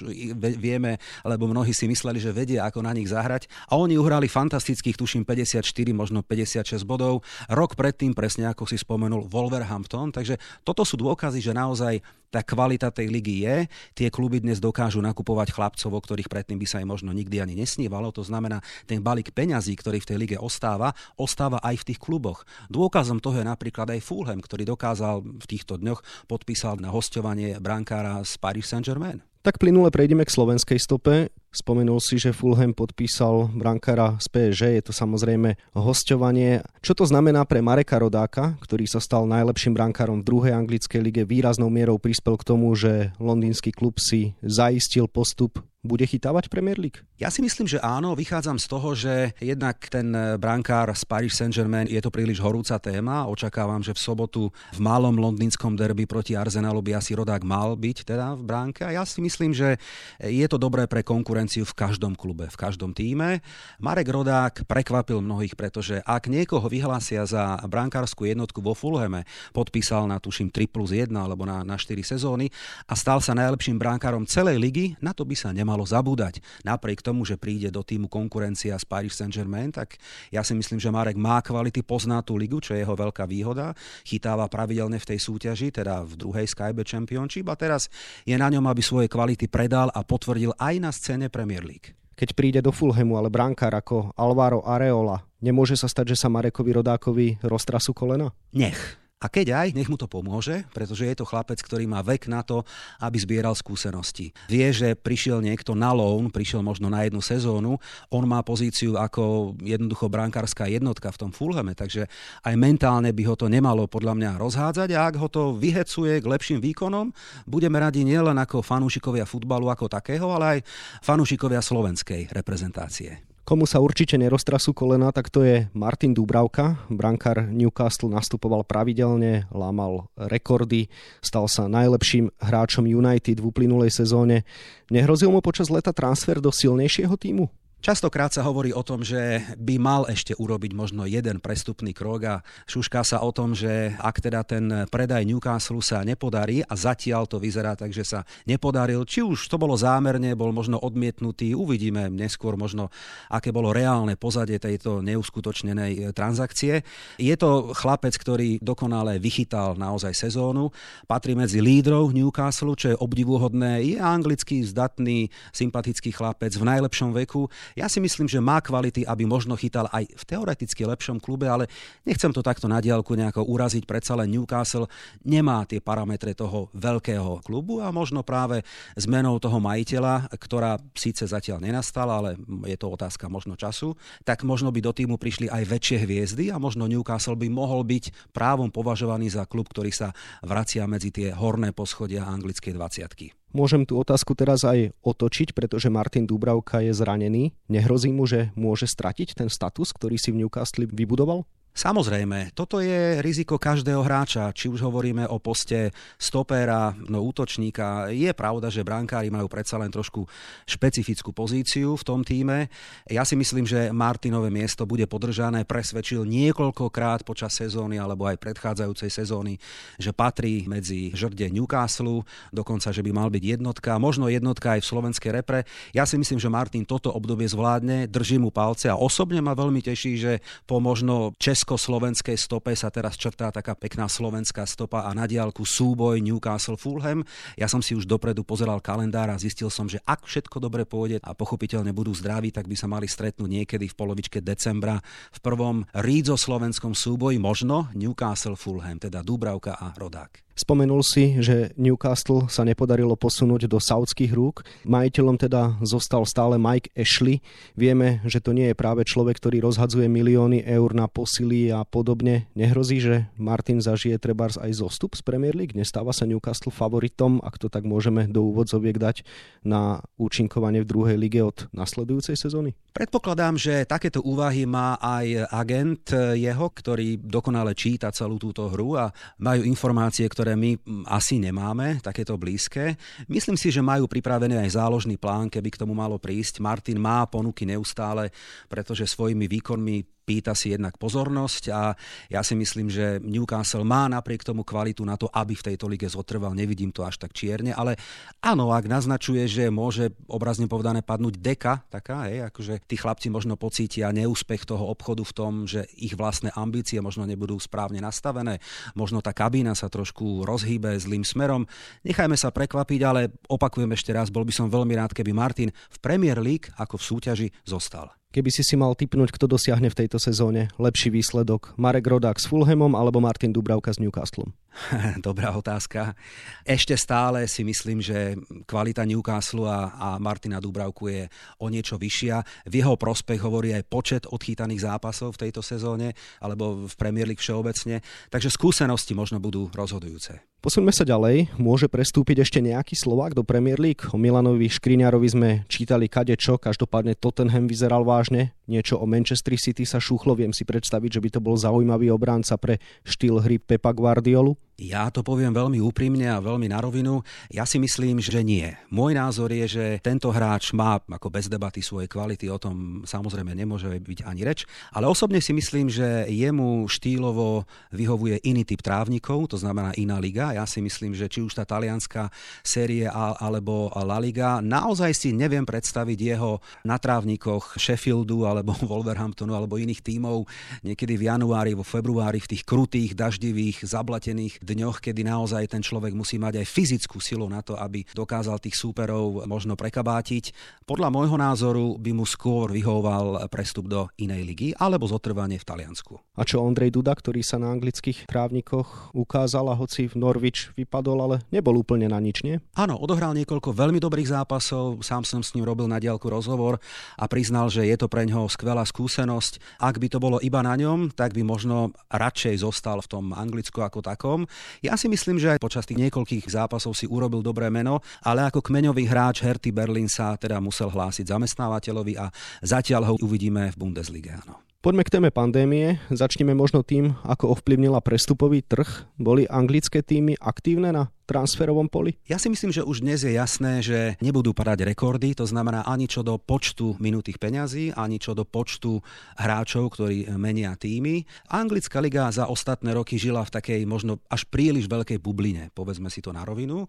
vieme, 0.58 0.98
lebo 1.22 1.46
mnohí 1.46 1.70
si 1.70 1.86
mysleli, 1.86 2.18
že 2.18 2.34
vedia, 2.34 2.66
ako 2.66 2.82
na 2.82 2.98
nich 2.98 3.14
zahrať. 3.14 3.46
A 3.70 3.78
oni 3.78 4.02
uhrali 4.02 4.26
fantastických, 4.26 4.98
tuším, 4.98 5.22
54, 5.22 5.62
možno 5.94 6.26
56 6.26 6.82
bodov. 6.82 7.22
Rok 7.46 7.78
predtým, 7.78 8.18
presne 8.18 8.50
ako 8.50 8.66
si 8.66 8.82
spomenul, 8.82 9.30
Wolverhampton. 9.30 10.10
Takže 10.10 10.42
toto 10.66 10.82
sú 10.82 10.98
dôkazy, 10.98 11.46
že 11.46 11.54
naozaj 11.54 12.02
tá 12.32 12.42
kvalita 12.42 12.90
tej 12.90 13.12
ligy 13.12 13.44
je. 13.44 13.58
Tie 13.94 14.08
kluby 14.08 14.40
dnes 14.40 14.64
dokážu 14.64 15.04
nakupovať 15.04 15.52
chlapcov, 15.52 15.92
o 15.92 16.00
ktorých 16.00 16.32
predtým 16.32 16.56
by 16.56 16.66
sa 16.66 16.80
aj 16.80 16.88
možno 16.88 17.12
nikdy 17.12 17.44
ani 17.44 17.60
nesnívalo. 17.60 18.10
To 18.16 18.24
znamená, 18.24 18.64
ten 18.88 19.04
balík 19.04 19.36
peňazí, 19.36 19.76
ktorý 19.76 20.00
v 20.00 20.08
tej 20.08 20.18
lige 20.18 20.38
ostáva, 20.40 20.96
ostáva 21.20 21.60
aj 21.60 21.84
v 21.84 21.94
tých 21.94 22.00
kluboch. 22.00 22.48
Dôkazom 22.72 23.20
toho 23.20 23.44
je 23.44 23.46
napríklad 23.46 23.92
aj 23.92 24.00
Fulham, 24.00 24.40
ktorý 24.40 24.64
dokázal 24.64 25.22
v 25.22 25.46
týchto 25.46 25.76
dňoch 25.76 26.32
podpísal 26.32 26.80
na 26.80 26.88
hostovanie 26.90 27.60
brankára 27.60 28.24
z 28.24 28.40
Paris 28.40 28.72
Saint-Germain. 28.72 29.20
Tak 29.42 29.58
plynule 29.58 29.90
prejdeme 29.90 30.24
k 30.24 30.32
slovenskej 30.32 30.78
stope. 30.78 31.34
Spomenul 31.52 32.00
si, 32.00 32.16
že 32.16 32.32
Fulham 32.32 32.72
podpísal 32.72 33.52
brankára 33.52 34.16
z 34.24 34.32
PSG, 34.32 34.80
je 34.80 34.84
to 34.88 34.96
samozrejme 34.96 35.60
hostovanie. 35.76 36.64
Čo 36.80 36.96
to 36.96 37.04
znamená 37.04 37.44
pre 37.44 37.60
Mareka 37.60 38.00
Rodáka, 38.00 38.56
ktorý 38.64 38.88
sa 38.88 39.04
stal 39.04 39.28
najlepším 39.28 39.76
brankárom 39.76 40.24
v 40.24 40.28
druhej 40.32 40.56
anglickej 40.56 41.04
lige, 41.04 41.28
výraznou 41.28 41.68
mierou 41.68 42.00
prispel 42.00 42.40
k 42.40 42.48
tomu, 42.48 42.72
že 42.80 43.12
londýnsky 43.20 43.76
klub 43.76 44.00
si 44.00 44.32
zaistil 44.40 45.12
postup 45.12 45.60
bude 45.82 46.06
chytávať 46.06 46.46
Premier 46.46 46.78
League? 46.78 47.02
Ja 47.18 47.34
si 47.34 47.42
myslím, 47.42 47.66
že 47.66 47.82
áno. 47.82 48.14
Vychádzam 48.14 48.62
z 48.62 48.66
toho, 48.70 48.94
že 48.94 49.34
jednak 49.42 49.82
ten 49.90 50.14
brankár 50.38 50.94
z 50.94 51.04
Paris 51.10 51.34
Saint-Germain 51.34 51.90
je 51.90 51.98
to 51.98 52.14
príliš 52.14 52.38
horúca 52.38 52.78
téma. 52.78 53.26
Očakávam, 53.26 53.82
že 53.82 53.98
v 53.98 54.02
sobotu 54.02 54.54
v 54.78 54.80
malom 54.80 55.18
londýnskom 55.18 55.74
derby 55.74 56.06
proti 56.06 56.38
Arsenalu 56.38 56.86
by 56.86 57.02
asi 57.02 57.18
Rodák 57.18 57.42
mal 57.42 57.74
byť 57.74 57.98
teda 58.14 58.38
v 58.38 58.44
bránke. 58.46 58.86
A 58.86 58.94
ja 58.94 59.04
si 59.10 59.26
myslím, 59.26 59.58
že 59.58 59.82
je 60.22 60.46
to 60.46 60.62
dobré 60.62 60.86
pre 60.86 61.02
konkurenciu 61.02 61.41
v 61.50 61.74
každom 61.74 62.14
klube, 62.14 62.46
v 62.46 62.58
každom 62.62 62.94
týme. 62.94 63.42
Marek 63.82 64.14
Rodák 64.14 64.70
prekvapil 64.70 65.18
mnohých, 65.18 65.58
pretože 65.58 66.06
ak 66.06 66.30
niekoho 66.30 66.70
vyhlásia 66.70 67.26
za 67.26 67.58
brankárskú 67.66 68.30
jednotku 68.30 68.62
vo 68.62 68.78
Fulhame, 68.78 69.26
podpísal 69.50 70.06
na 70.06 70.22
tuším 70.22 70.54
3 70.54 70.70
plus 70.70 70.94
1 70.94 71.10
alebo 71.18 71.50
na, 71.50 71.66
na 71.66 71.74
4 71.74 71.98
sezóny 72.06 72.54
a 72.86 72.94
stal 72.94 73.18
sa 73.18 73.34
najlepším 73.34 73.82
brankárom 73.82 74.30
celej 74.30 74.62
ligy, 74.62 74.94
na 75.02 75.18
to 75.18 75.26
by 75.26 75.34
sa 75.34 75.50
nemal 75.50 75.72
nemalo 75.72 75.88
zabúdať. 75.88 76.44
Napriek 76.68 77.00
tomu, 77.00 77.24
že 77.24 77.40
príde 77.40 77.72
do 77.72 77.80
týmu 77.80 78.12
konkurencia 78.12 78.76
z 78.76 78.84
Paris 78.84 79.16
Saint-Germain, 79.16 79.72
tak 79.72 79.96
ja 80.28 80.44
si 80.44 80.52
myslím, 80.52 80.84
že 80.84 80.92
Marek 80.92 81.16
má 81.16 81.40
kvality, 81.40 81.80
pozná 81.80 82.20
tú 82.20 82.36
ligu, 82.36 82.60
čo 82.60 82.76
je 82.76 82.84
jeho 82.84 82.92
veľká 82.92 83.24
výhoda. 83.24 83.72
Chytáva 84.04 84.52
pravidelne 84.52 85.00
v 85.00 85.08
tej 85.16 85.20
súťaži, 85.24 85.72
teda 85.72 86.04
v 86.04 86.20
druhej 86.20 86.52
Skybe 86.52 86.84
Championship 86.84 87.48
a 87.48 87.56
teraz 87.56 87.88
je 88.28 88.36
na 88.36 88.52
ňom, 88.52 88.68
aby 88.68 88.84
svoje 88.84 89.08
kvality 89.08 89.48
predal 89.48 89.88
a 89.96 90.04
potvrdil 90.04 90.52
aj 90.60 90.76
na 90.84 90.92
scéne 90.92 91.31
Premier 91.32 91.64
League. 91.64 91.96
Keď 92.20 92.38
príde 92.38 92.60
do 92.62 92.70
Fulhamu, 92.70 93.18
ale 93.18 93.34
brankár 93.34 93.74
ako 93.74 94.14
Alvaro 94.14 94.62
Areola, 94.62 95.26
nemôže 95.42 95.74
sa 95.74 95.90
stať, 95.90 96.14
že 96.14 96.22
sa 96.22 96.30
Marekovi 96.30 96.70
Rodákovi 96.76 97.28
roztrasú 97.42 97.98
kolena? 97.98 98.30
Nech. 98.54 99.01
A 99.22 99.30
keď 99.30 99.54
aj, 99.54 99.68
nech 99.78 99.86
mu 99.86 100.02
to 100.02 100.10
pomôže, 100.10 100.66
pretože 100.74 101.06
je 101.06 101.14
to 101.14 101.30
chlapec, 101.30 101.62
ktorý 101.62 101.86
má 101.86 102.02
vek 102.02 102.26
na 102.26 102.42
to, 102.42 102.66
aby 102.98 103.22
zbieral 103.22 103.54
skúsenosti. 103.54 104.34
Vie, 104.50 104.66
že 104.74 104.98
prišiel 104.98 105.46
niekto 105.46 105.78
na 105.78 105.94
loan, 105.94 106.34
prišiel 106.34 106.66
možno 106.66 106.90
na 106.90 107.06
jednu 107.06 107.22
sezónu, 107.22 107.78
on 108.10 108.24
má 108.26 108.42
pozíciu 108.42 108.98
ako 108.98 109.54
jednoducho 109.62 110.10
brankárska 110.10 110.66
jednotka 110.66 111.14
v 111.14 111.20
tom 111.22 111.30
Fulhame, 111.30 111.78
takže 111.78 112.10
aj 112.42 112.56
mentálne 112.58 113.14
by 113.14 113.24
ho 113.30 113.38
to 113.38 113.46
nemalo 113.46 113.86
podľa 113.86 114.18
mňa 114.18 114.32
rozhádzať 114.42 114.90
a 114.98 115.06
ak 115.06 115.16
ho 115.22 115.30
to 115.30 115.54
vyhecuje 115.54 116.18
k 116.18 116.26
lepším 116.26 116.58
výkonom, 116.58 117.14
budeme 117.46 117.78
radi 117.78 118.02
nielen 118.02 118.42
ako 118.42 118.66
fanúšikovia 118.66 119.30
futbalu 119.30 119.70
ako 119.70 119.86
takého, 119.86 120.34
ale 120.34 120.58
aj 120.58 120.60
fanúšikovia 121.06 121.62
slovenskej 121.62 122.34
reprezentácie. 122.34 123.31
Komu 123.42 123.66
sa 123.66 123.82
určite 123.82 124.22
neroztrasú 124.22 124.72
kolena, 124.72 125.10
tak 125.10 125.34
to 125.34 125.42
je 125.42 125.66
Martin 125.74 126.14
Dubravka. 126.14 126.86
Brankár 126.94 127.50
Newcastle 127.50 128.14
nastupoval 128.14 128.62
pravidelne, 128.62 129.50
lámal 129.50 130.08
rekordy, 130.14 130.94
stal 131.26 131.50
sa 131.50 131.66
najlepším 131.66 132.30
hráčom 132.38 132.86
United 132.86 133.42
v 133.42 133.48
uplynulej 133.50 133.90
sezóne. 133.90 134.46
Nehrozil 134.94 135.34
mu 135.34 135.42
počas 135.42 135.74
leta 135.74 135.90
transfer 135.90 136.38
do 136.38 136.54
silnejšieho 136.54 137.18
týmu? 137.18 137.50
Častokrát 137.82 138.30
sa 138.30 138.46
hovorí 138.46 138.70
o 138.70 138.86
tom, 138.86 139.02
že 139.02 139.42
by 139.58 139.82
mal 139.82 140.06
ešte 140.06 140.38
urobiť 140.38 140.78
možno 140.78 141.10
jeden 141.10 141.42
prestupný 141.42 141.98
krok 141.98 142.22
a 142.30 142.36
šušká 142.70 143.02
sa 143.02 143.26
o 143.26 143.34
tom, 143.34 143.58
že 143.58 143.98
ak 143.98 144.22
teda 144.22 144.46
ten 144.46 144.86
predaj 144.86 145.26
Newcastle 145.26 145.82
sa 145.82 146.06
nepodarí 146.06 146.62
a 146.62 146.78
zatiaľ 146.78 147.26
to 147.26 147.42
vyzerá 147.42 147.74
tak, 147.74 147.90
že 147.90 148.06
sa 148.06 148.22
nepodaril, 148.46 149.02
či 149.10 149.26
už 149.26 149.50
to 149.50 149.58
bolo 149.58 149.74
zámerne, 149.74 150.38
bol 150.38 150.54
možno 150.54 150.78
odmietnutý, 150.78 151.58
uvidíme 151.58 152.06
neskôr 152.14 152.54
možno, 152.54 152.94
aké 153.34 153.50
bolo 153.50 153.74
reálne 153.74 154.14
pozadie 154.14 154.62
tejto 154.62 155.02
neuskutočnenej 155.02 155.92
e, 155.98 156.02
transakcie. 156.14 156.86
Je 157.18 157.34
to 157.34 157.74
chlapec, 157.74 158.14
ktorý 158.14 158.62
dokonale 158.62 159.18
vychytal 159.18 159.74
naozaj 159.74 160.14
sezónu, 160.14 160.70
patrí 161.10 161.34
medzi 161.34 161.58
lídrov 161.58 162.14
Newcastle, 162.14 162.78
čo 162.78 162.94
je 162.94 163.02
obdivuhodné, 163.02 163.82
je 163.82 163.98
anglický, 163.98 164.62
zdatný, 164.70 165.34
sympatický 165.50 166.14
chlapec 166.14 166.54
v 166.54 166.70
najlepšom 166.70 167.18
veku 167.26 167.50
ja 167.76 167.88
si 167.88 168.04
myslím, 168.04 168.28
že 168.28 168.44
má 168.44 168.60
kvality, 168.60 169.08
aby 169.08 169.24
možno 169.24 169.56
chytal 169.56 169.88
aj 169.92 170.08
v 170.12 170.24
teoreticky 170.28 170.84
lepšom 170.84 171.20
klube, 171.20 171.48
ale 171.48 171.68
nechcem 172.04 172.32
to 172.32 172.44
takto 172.44 172.68
na 172.68 172.84
diálku 172.84 173.16
nejako 173.16 173.48
uraziť. 173.48 173.84
Predsa 173.88 174.18
len 174.20 174.32
Newcastle 174.32 174.90
nemá 175.24 175.64
tie 175.68 175.80
parametre 175.80 176.36
toho 176.36 176.70
veľkého 176.76 177.44
klubu 177.44 177.80
a 177.80 177.94
možno 177.94 178.24
práve 178.24 178.64
zmenou 178.96 179.38
toho 179.40 179.60
majiteľa, 179.60 180.32
ktorá 180.36 180.80
síce 180.96 181.28
zatiaľ 181.28 181.64
nenastala, 181.64 182.20
ale 182.20 182.30
je 182.68 182.78
to 182.78 182.88
otázka 182.92 183.32
možno 183.32 183.56
času, 183.56 183.96
tak 184.24 184.44
možno 184.44 184.72
by 184.72 184.80
do 184.84 184.92
týmu 184.96 185.16
prišli 185.16 185.48
aj 185.48 185.64
väčšie 185.68 185.98
hviezdy 186.04 186.44
a 186.52 186.58
možno 186.60 186.88
Newcastle 186.88 187.40
by 187.40 187.48
mohol 187.48 187.84
byť 187.88 188.34
právom 188.36 188.72
považovaný 188.72 189.32
za 189.32 189.48
klub, 189.48 189.70
ktorý 189.72 189.92
sa 189.94 190.12
vracia 190.44 190.84
medzi 190.88 191.12
tie 191.12 191.32
horné 191.32 191.72
poschodia 191.72 192.28
anglickej 192.28 192.74
20. 192.76 193.41
Môžem 193.52 193.84
tú 193.84 194.00
otázku 194.00 194.32
teraz 194.32 194.64
aj 194.64 194.96
otočiť, 195.04 195.52
pretože 195.52 195.92
Martin 195.92 196.24
Dubravka 196.24 196.80
je 196.80 196.96
zranený. 196.96 197.52
Nehrozí 197.68 198.16
mu, 198.16 198.24
že 198.24 198.56
môže 198.56 198.88
stratiť 198.88 199.36
ten 199.36 199.52
status, 199.52 199.92
ktorý 199.92 200.16
si 200.16 200.32
v 200.32 200.48
Newcastle 200.48 200.88
vybudoval? 200.88 201.44
Samozrejme, 201.72 202.52
toto 202.52 202.84
je 202.84 203.24
riziko 203.24 203.56
každého 203.56 204.04
hráča, 204.04 204.52
či 204.52 204.68
už 204.68 204.84
hovoríme 204.84 205.24
o 205.32 205.40
poste 205.40 205.96
stopéra, 206.20 206.92
no 207.08 207.24
útočníka. 207.24 208.12
Je 208.12 208.28
pravda, 208.36 208.68
že 208.68 208.84
brankári 208.84 209.32
majú 209.32 209.48
predsa 209.48 209.80
len 209.80 209.88
trošku 209.88 210.28
špecifickú 210.68 211.32
pozíciu 211.32 211.96
v 211.96 212.04
tom 212.04 212.28
týme. 212.28 212.68
Ja 213.08 213.24
si 213.24 213.40
myslím, 213.40 213.64
že 213.64 213.88
Martinové 213.96 214.52
miesto 214.52 214.84
bude 214.84 215.08
podržané, 215.08 215.64
presvedčil 215.64 216.28
niekoľkokrát 216.28 217.24
počas 217.24 217.56
sezóny 217.56 217.96
alebo 217.96 218.28
aj 218.28 218.44
predchádzajúcej 218.44 219.08
sezóny, 219.08 219.56
že 219.96 220.12
patrí 220.12 220.68
medzi 220.68 221.16
žrde 221.16 221.56
Newcastle, 221.56 222.28
dokonca, 222.52 222.92
že 222.92 223.00
by 223.00 223.16
mal 223.16 223.32
byť 223.32 223.44
jednotka, 223.48 223.96
možno 223.96 224.28
jednotka 224.28 224.76
aj 224.76 224.84
v 224.84 224.90
slovenskej 224.92 225.32
repre. 225.32 225.64
Ja 225.96 226.04
si 226.04 226.20
myslím, 226.20 226.36
že 226.36 226.52
Martin 226.52 226.84
toto 226.84 227.16
obdobie 227.16 227.48
zvládne, 227.48 228.12
drží 228.12 228.44
mu 228.44 228.52
palce 228.52 228.92
a 228.92 229.00
osobne 229.00 229.40
ma 229.40 229.56
veľmi 229.56 229.80
teší, 229.80 230.20
že 230.20 230.34
po 230.68 230.84
možno 230.84 231.32
čes 231.40 231.61
česko-slovenskej 231.62 232.42
stope 232.42 232.74
sa 232.74 232.90
teraz 232.90 233.14
črtá 233.22 233.54
taká 233.54 233.78
pekná 233.78 234.10
slovenská 234.10 234.66
stopa 234.66 235.06
a 235.06 235.14
na 235.14 235.30
diálku 235.30 235.62
súboj 235.62 236.18
Newcastle-Fulham. 236.18 237.22
Ja 237.54 237.70
som 237.70 237.86
si 237.86 237.94
už 237.94 238.10
dopredu 238.10 238.42
pozeral 238.42 238.82
kalendár 238.82 239.30
a 239.30 239.38
zistil 239.38 239.70
som, 239.70 239.86
že 239.86 240.02
ak 240.02 240.26
všetko 240.26 240.58
dobre 240.58 240.90
pôjde 240.90 241.22
a 241.22 241.38
pochopiteľne 241.38 241.94
budú 241.94 242.18
zdraví, 242.18 242.50
tak 242.50 242.66
by 242.66 242.74
sa 242.74 242.90
mali 242.90 243.06
stretnúť 243.06 243.46
niekedy 243.46 243.86
v 243.86 243.94
polovičke 243.94 244.42
decembra 244.42 245.06
v 245.30 245.40
prvom 245.46 245.86
rídzo-slovenskom 245.94 246.98
súboji, 246.98 247.38
možno 247.38 247.94
Newcastle-Fulham, 247.94 248.98
teda 248.98 249.22
Dúbravka 249.22 249.78
a 249.78 249.94
Rodák. 249.94 250.42
Spomenul 250.52 251.00
si, 251.06 251.40
že 251.40 251.72
Newcastle 251.80 252.50
sa 252.52 252.68
nepodarilo 252.68 253.14
posunúť 253.16 253.70
do 253.70 253.80
saudských 253.80 254.34
rúk. 254.34 254.66
Majiteľom 254.84 255.38
teda 255.38 255.78
zostal 255.86 256.26
stále 256.26 256.58
Mike 256.58 256.92
Ashley. 256.98 257.46
Vieme, 257.78 258.20
že 258.26 258.42
to 258.42 258.52
nie 258.52 258.72
je 258.72 258.76
práve 258.76 259.06
človek, 259.06 259.38
ktorý 259.38 259.64
rozhadzuje 259.64 260.10
milióny 260.10 260.66
eur 260.66 260.92
na 260.98 261.06
posily 261.06 261.70
a 261.70 261.86
podobne. 261.86 262.50
Nehrozí, 262.58 262.98
že 262.98 263.30
Martin 263.38 263.78
zažije 263.78 264.18
trebárs 264.18 264.58
aj 264.58 264.82
zostup 264.82 265.14
z 265.14 265.22
Premier 265.22 265.54
League? 265.54 265.78
Nestáva 265.78 266.12
sa 266.12 266.26
Newcastle 266.26 266.74
favoritom, 266.74 267.38
ak 267.46 267.62
to 267.62 267.72
tak 267.72 267.86
môžeme 267.86 268.26
do 268.28 268.44
úvodzoviek 268.50 268.98
dať, 268.98 269.24
na 269.62 270.02
účinkovanie 270.18 270.82
v 270.82 270.90
druhej 270.90 271.18
lige 271.22 271.42
od 271.46 271.70
nasledujúcej 271.70 272.34
sezóny? 272.34 272.74
Predpokladám, 272.92 273.56
že 273.62 273.88
takéto 273.88 274.20
úvahy 274.26 274.68
má 274.68 275.00
aj 275.00 275.48
agent 275.48 276.12
jeho, 276.36 276.68
ktorý 276.68 277.22
dokonale 277.22 277.72
číta 277.78 278.12
celú 278.12 278.36
túto 278.36 278.68
hru 278.68 279.00
a 279.00 279.16
majú 279.40 279.64
informácie, 279.64 280.28
ktoré 280.28 280.41
ktoré 280.42 280.58
my 280.58 280.74
asi 281.06 281.38
nemáme, 281.38 282.02
takéto 282.02 282.34
blízke. 282.34 282.98
Myslím 283.30 283.62
si, 283.62 283.70
že 283.70 283.78
majú 283.78 284.10
pripravený 284.10 284.58
aj 284.58 284.74
záložný 284.74 285.22
plán, 285.22 285.54
keby 285.54 285.70
k 285.70 285.86
tomu 285.86 285.94
malo 285.94 286.18
prísť. 286.18 286.66
Martin 286.66 286.98
má 286.98 287.30
ponuky 287.30 287.62
neustále, 287.70 288.34
pretože 288.66 289.06
svojimi 289.06 289.46
výkonmi 289.46 290.21
pýta 290.32 290.56
si 290.56 290.72
jednak 290.72 290.96
pozornosť 290.96 291.64
a 291.76 291.92
ja 292.32 292.40
si 292.40 292.56
myslím, 292.56 292.88
že 292.88 293.20
Newcastle 293.20 293.84
má 293.84 294.08
napriek 294.08 294.48
tomu 294.48 294.64
kvalitu 294.64 295.04
na 295.04 295.20
to, 295.20 295.28
aby 295.28 295.60
v 295.60 295.76
tejto 295.76 295.92
lige 295.92 296.08
zotrval. 296.08 296.56
Nevidím 296.56 296.96
to 296.96 297.04
až 297.04 297.20
tak 297.20 297.36
čierne, 297.36 297.76
ale 297.76 298.00
áno, 298.40 298.72
ak 298.72 298.88
naznačuje, 298.88 299.44
že 299.52 299.68
môže 299.68 300.16
obrazne 300.32 300.72
povedané 300.72 301.04
padnúť 301.04 301.36
deka, 301.36 301.84
taká, 301.92 302.32
je, 302.32 302.48
akože 302.48 302.80
tí 302.88 302.96
chlapci 302.96 303.28
možno 303.28 303.60
pocítia 303.60 304.16
neúspech 304.16 304.64
toho 304.64 304.88
obchodu 304.88 305.28
v 305.28 305.36
tom, 305.36 305.54
že 305.68 305.84
ich 306.00 306.16
vlastné 306.16 306.56
ambície 306.56 307.04
možno 307.04 307.28
nebudú 307.28 307.60
správne 307.60 308.00
nastavené, 308.00 308.64
možno 308.96 309.20
tá 309.20 309.36
kabína 309.36 309.76
sa 309.76 309.92
trošku 309.92 310.48
rozhýbe 310.48 310.96
zlým 310.96 311.28
smerom. 311.28 311.68
Nechajme 312.08 312.40
sa 312.40 312.56
prekvapiť, 312.56 313.02
ale 313.04 313.36
opakujem 313.52 313.92
ešte 313.92 314.16
raz, 314.16 314.32
bol 314.32 314.48
by 314.48 314.54
som 314.56 314.72
veľmi 314.72 314.96
rád, 314.96 315.12
keby 315.12 315.36
Martin 315.36 315.76
v 315.76 315.98
Premier 316.00 316.40
League 316.40 316.72
ako 316.80 316.96
v 316.96 317.04
súťaži 317.04 317.48
zostal. 317.68 318.21
Keby 318.32 318.48
si 318.48 318.64
si 318.64 318.80
mal 318.80 318.96
typnúť, 318.96 319.36
kto 319.36 319.44
dosiahne 319.44 319.92
v 319.92 320.00
tejto 320.08 320.16
sezóne 320.16 320.72
lepší 320.80 321.12
výsledok, 321.12 321.76
Marek 321.76 322.08
Rodák 322.08 322.40
s 322.40 322.48
Fulhamom 322.48 322.96
alebo 322.96 323.20
Martin 323.20 323.52
Dubravka 323.52 323.92
s 323.92 324.00
Newcastlom? 324.00 324.56
Dobrá 325.28 325.52
otázka. 325.52 326.16
Ešte 326.64 326.96
stále 326.96 327.44
si 327.52 327.68
myslím, 327.68 328.00
že 328.00 328.40
kvalita 328.64 329.04
Newcastle 329.04 329.68
a, 329.68 329.92
a 330.00 330.08
Martina 330.16 330.64
Dubravku 330.64 331.12
je 331.12 331.28
o 331.60 331.68
niečo 331.68 332.00
vyššia. 332.00 332.72
V 332.72 332.74
jeho 332.80 332.96
prospech 332.96 333.44
hovorí 333.44 333.76
aj 333.76 333.84
počet 333.92 334.24
odchýtaných 334.24 334.88
zápasov 334.88 335.36
v 335.36 335.52
tejto 335.52 335.60
sezóne 335.60 336.16
alebo 336.40 336.88
v 336.88 336.94
Premier 336.96 337.28
League 337.28 337.44
všeobecne. 337.44 338.00
Takže 338.32 338.48
skúsenosti 338.48 339.12
možno 339.12 339.44
budú 339.44 339.68
rozhodujúce. 339.76 340.40
Posuňme 340.62 340.94
sa 340.94 341.02
ďalej. 341.02 341.58
Môže 341.58 341.90
prestúpiť 341.90 342.46
ešte 342.46 342.62
nejaký 342.62 342.94
Slovák 342.94 343.34
do 343.34 343.42
Premier 343.42 343.82
League? 343.82 344.06
O 344.14 344.18
Milanovi 344.22 344.70
Škriňarovi 344.70 345.26
sme 345.26 345.50
čítali 345.66 346.06
kade 346.06 346.38
čo, 346.38 346.62
každopádne 346.62 347.18
Tottenham 347.18 347.66
vyzeral 347.66 348.06
vážne. 348.06 348.21
Niečo 348.70 349.02
o 349.02 349.10
Manchester 349.10 349.58
City 349.58 349.88
sa 349.88 349.98
šúchlo, 349.98 350.38
viem 350.38 350.54
si 350.54 350.62
predstaviť, 350.62 351.18
že 351.18 351.22
by 351.24 351.30
to 351.34 351.40
bol 351.42 351.58
zaujímavý 351.58 352.14
obránca 352.14 352.60
pre 352.62 352.78
štýl 353.02 353.42
hry 353.42 353.58
Pepa 353.58 353.90
Guardiolu. 353.96 354.54
Ja 354.82 355.14
to 355.14 355.22
poviem 355.22 355.54
veľmi 355.54 355.78
úprimne 355.78 356.26
a 356.26 356.42
veľmi 356.42 356.66
na 356.66 356.82
rovinu. 356.82 357.22
Ja 357.54 357.70
si 357.70 357.78
myslím, 357.78 358.18
že 358.18 358.42
nie. 358.42 358.66
Môj 358.90 359.14
názor 359.14 359.54
je, 359.54 359.70
že 359.70 359.86
tento 360.02 360.34
hráč 360.34 360.74
má 360.74 360.98
ako 361.06 361.30
bez 361.30 361.46
debaty 361.46 361.86
svoje 361.86 362.10
kvality, 362.10 362.50
o 362.50 362.58
tom 362.58 363.06
samozrejme 363.06 363.54
nemôže 363.54 363.94
byť 363.94 364.26
ani 364.26 364.42
reč, 364.42 364.66
ale 364.90 365.06
osobne 365.06 365.38
si 365.38 365.54
myslím, 365.54 365.86
že 365.86 366.26
jemu 366.26 366.90
štýlovo 366.90 367.70
vyhovuje 367.94 368.42
iný 368.42 368.66
typ 368.66 368.82
trávnikov, 368.82 369.54
to 369.54 369.62
znamená 369.62 369.94
iná 370.02 370.18
liga. 370.18 370.50
Ja 370.50 370.66
si 370.66 370.82
myslím, 370.82 371.14
že 371.14 371.30
či 371.30 371.46
už 371.46 371.54
tá 371.54 371.62
talianská 371.62 372.34
série 372.66 373.06
alebo 373.14 373.94
La 373.94 374.18
Liga, 374.18 374.66
naozaj 374.66 375.14
si 375.14 375.30
neviem 375.30 375.62
predstaviť 375.62 376.18
jeho 376.18 376.58
na 376.82 376.98
trávnikoch 376.98 377.78
Sheffieldu 377.78 378.50
alebo 378.50 378.74
Wolverhamptonu 378.90 379.54
alebo 379.54 379.78
iných 379.78 380.02
tímov 380.02 380.50
niekedy 380.82 381.22
v 381.22 381.30
januári, 381.30 381.78
vo 381.78 381.86
februári 381.86 382.42
v 382.42 382.58
tých 382.58 382.66
krutých, 382.66 383.14
daždivých, 383.14 383.86
zablatených 383.86 384.71
dňoch, 384.72 385.04
kedy 385.04 385.28
naozaj 385.28 385.68
ten 385.68 385.84
človek 385.84 386.16
musí 386.16 386.40
mať 386.40 386.64
aj 386.64 386.68
fyzickú 386.68 387.20
silu 387.20 387.46
na 387.52 387.60
to, 387.60 387.76
aby 387.76 388.08
dokázal 388.16 388.58
tých 388.64 388.80
súperov 388.80 389.44
možno 389.46 389.76
prekabátiť. 389.76 390.56
Podľa 390.88 391.12
môjho 391.12 391.38
názoru 391.38 391.86
by 392.00 392.12
mu 392.16 392.24
skôr 392.24 392.72
vyhoval 392.72 393.48
prestup 393.52 393.92
do 393.92 394.08
inej 394.16 394.42
ligy 394.48 394.70
alebo 394.80 395.08
zotrvanie 395.08 395.60
v 395.60 395.68
Taliansku. 395.68 396.18
A 396.40 396.48
čo 396.48 396.64
Ondrej 396.64 396.96
Duda, 396.96 397.12
ktorý 397.12 397.44
sa 397.44 397.60
na 397.60 397.70
anglických 397.76 398.26
trávnikoch 398.26 399.14
ukázal 399.14 399.68
a 399.70 399.78
hoci 399.78 400.08
v 400.08 400.16
Norwich 400.18 400.72
vypadol, 400.80 401.18
ale 401.22 401.36
nebol 401.52 401.78
úplne 401.78 402.08
na 402.08 402.18
nič, 402.24 402.42
nie? 402.42 402.58
Áno, 402.74 402.96
odohral 402.98 403.36
niekoľko 403.36 403.76
veľmi 403.76 404.00
dobrých 404.00 404.32
zápasov, 404.32 405.04
sám 405.04 405.28
som 405.28 405.44
s 405.44 405.54
ním 405.54 405.68
robil 405.68 405.86
na 405.92 406.00
diálku 406.00 406.32
rozhovor 406.32 406.80
a 407.20 407.26
priznal, 407.28 407.68
že 407.68 407.84
je 407.84 407.98
to 408.00 408.08
pre 408.08 408.24
ňoho 408.26 408.48
skvelá 408.48 408.88
skúsenosť. 408.88 409.82
Ak 409.84 410.00
by 410.00 410.08
to 410.08 410.24
bolo 410.24 410.38
iba 410.40 410.64
na 410.64 410.74
ňom, 410.80 411.12
tak 411.12 411.36
by 411.36 411.44
možno 411.44 411.92
radšej 412.10 412.64
zostal 412.64 413.04
v 413.04 413.12
tom 413.12 413.26
Anglicku 413.36 413.84
ako 413.84 414.00
takom. 414.02 414.48
Ja 414.82 414.98
si 414.98 415.12
myslím, 415.12 415.38
že 415.38 415.54
aj 415.54 415.64
počas 415.64 415.86
tých 415.86 416.02
niekoľkých 416.02 416.50
zápasov 416.50 416.98
si 416.98 417.06
urobil 417.06 417.46
dobré 417.46 417.70
meno, 417.70 418.02
ale 418.26 418.48
ako 418.48 418.66
kmeňový 418.66 419.06
hráč 419.08 419.46
Herty 419.46 419.70
Berlin 419.70 420.10
sa 420.10 420.36
teda 420.36 420.58
musel 420.64 420.90
hlásiť 420.90 421.30
zamestnávateľovi 421.30 422.14
a 422.18 422.34
zatiaľ 422.66 423.14
ho 423.14 423.16
uvidíme 423.22 423.70
v 423.74 423.80
Bundeslige. 423.80 424.34
Áno. 424.34 424.62
Poďme 424.82 425.06
k 425.06 425.14
téme 425.14 425.30
pandémie. 425.30 426.02
Začneme 426.10 426.58
možno 426.58 426.82
tým, 426.82 427.14
ako 427.22 427.54
ovplyvnila 427.54 428.02
prestupový 428.02 428.66
trh. 428.66 429.06
Boli 429.14 429.46
anglické 429.46 430.02
týmy 430.02 430.42
aktívne 430.42 430.90
na 430.90 431.14
transferovom 431.32 431.88
poli? 431.88 432.20
Ja 432.28 432.36
si 432.36 432.52
myslím, 432.52 432.76
že 432.76 432.84
už 432.84 433.00
dnes 433.00 433.24
je 433.24 433.32
jasné, 433.32 433.80
že 433.80 434.20
nebudú 434.20 434.52
padať 434.52 434.84
rekordy, 434.84 435.32
to 435.32 435.48
znamená 435.48 435.88
ani 435.88 436.12
čo 436.12 436.28
do 436.28 436.36
počtu 436.36 437.00
minutých 437.00 437.40
peňazí, 437.40 437.96
ani 437.96 438.20
čo 438.20 438.36
do 438.36 438.44
počtu 438.44 439.00
hráčov, 439.40 439.96
ktorí 439.96 440.28
menia 440.36 440.76
týmy. 440.76 441.24
Anglická 441.48 442.04
liga 442.04 442.28
za 442.36 442.52
ostatné 442.52 442.92
roky 442.92 443.16
žila 443.16 443.48
v 443.48 443.54
takej 443.56 443.80
možno 443.88 444.20
až 444.28 444.44
príliš 444.52 444.92
veľkej 444.92 445.24
bubline, 445.24 445.72
povedzme 445.72 446.12
si 446.12 446.20
to 446.20 446.36
na 446.36 446.44
rovinu. 446.44 446.84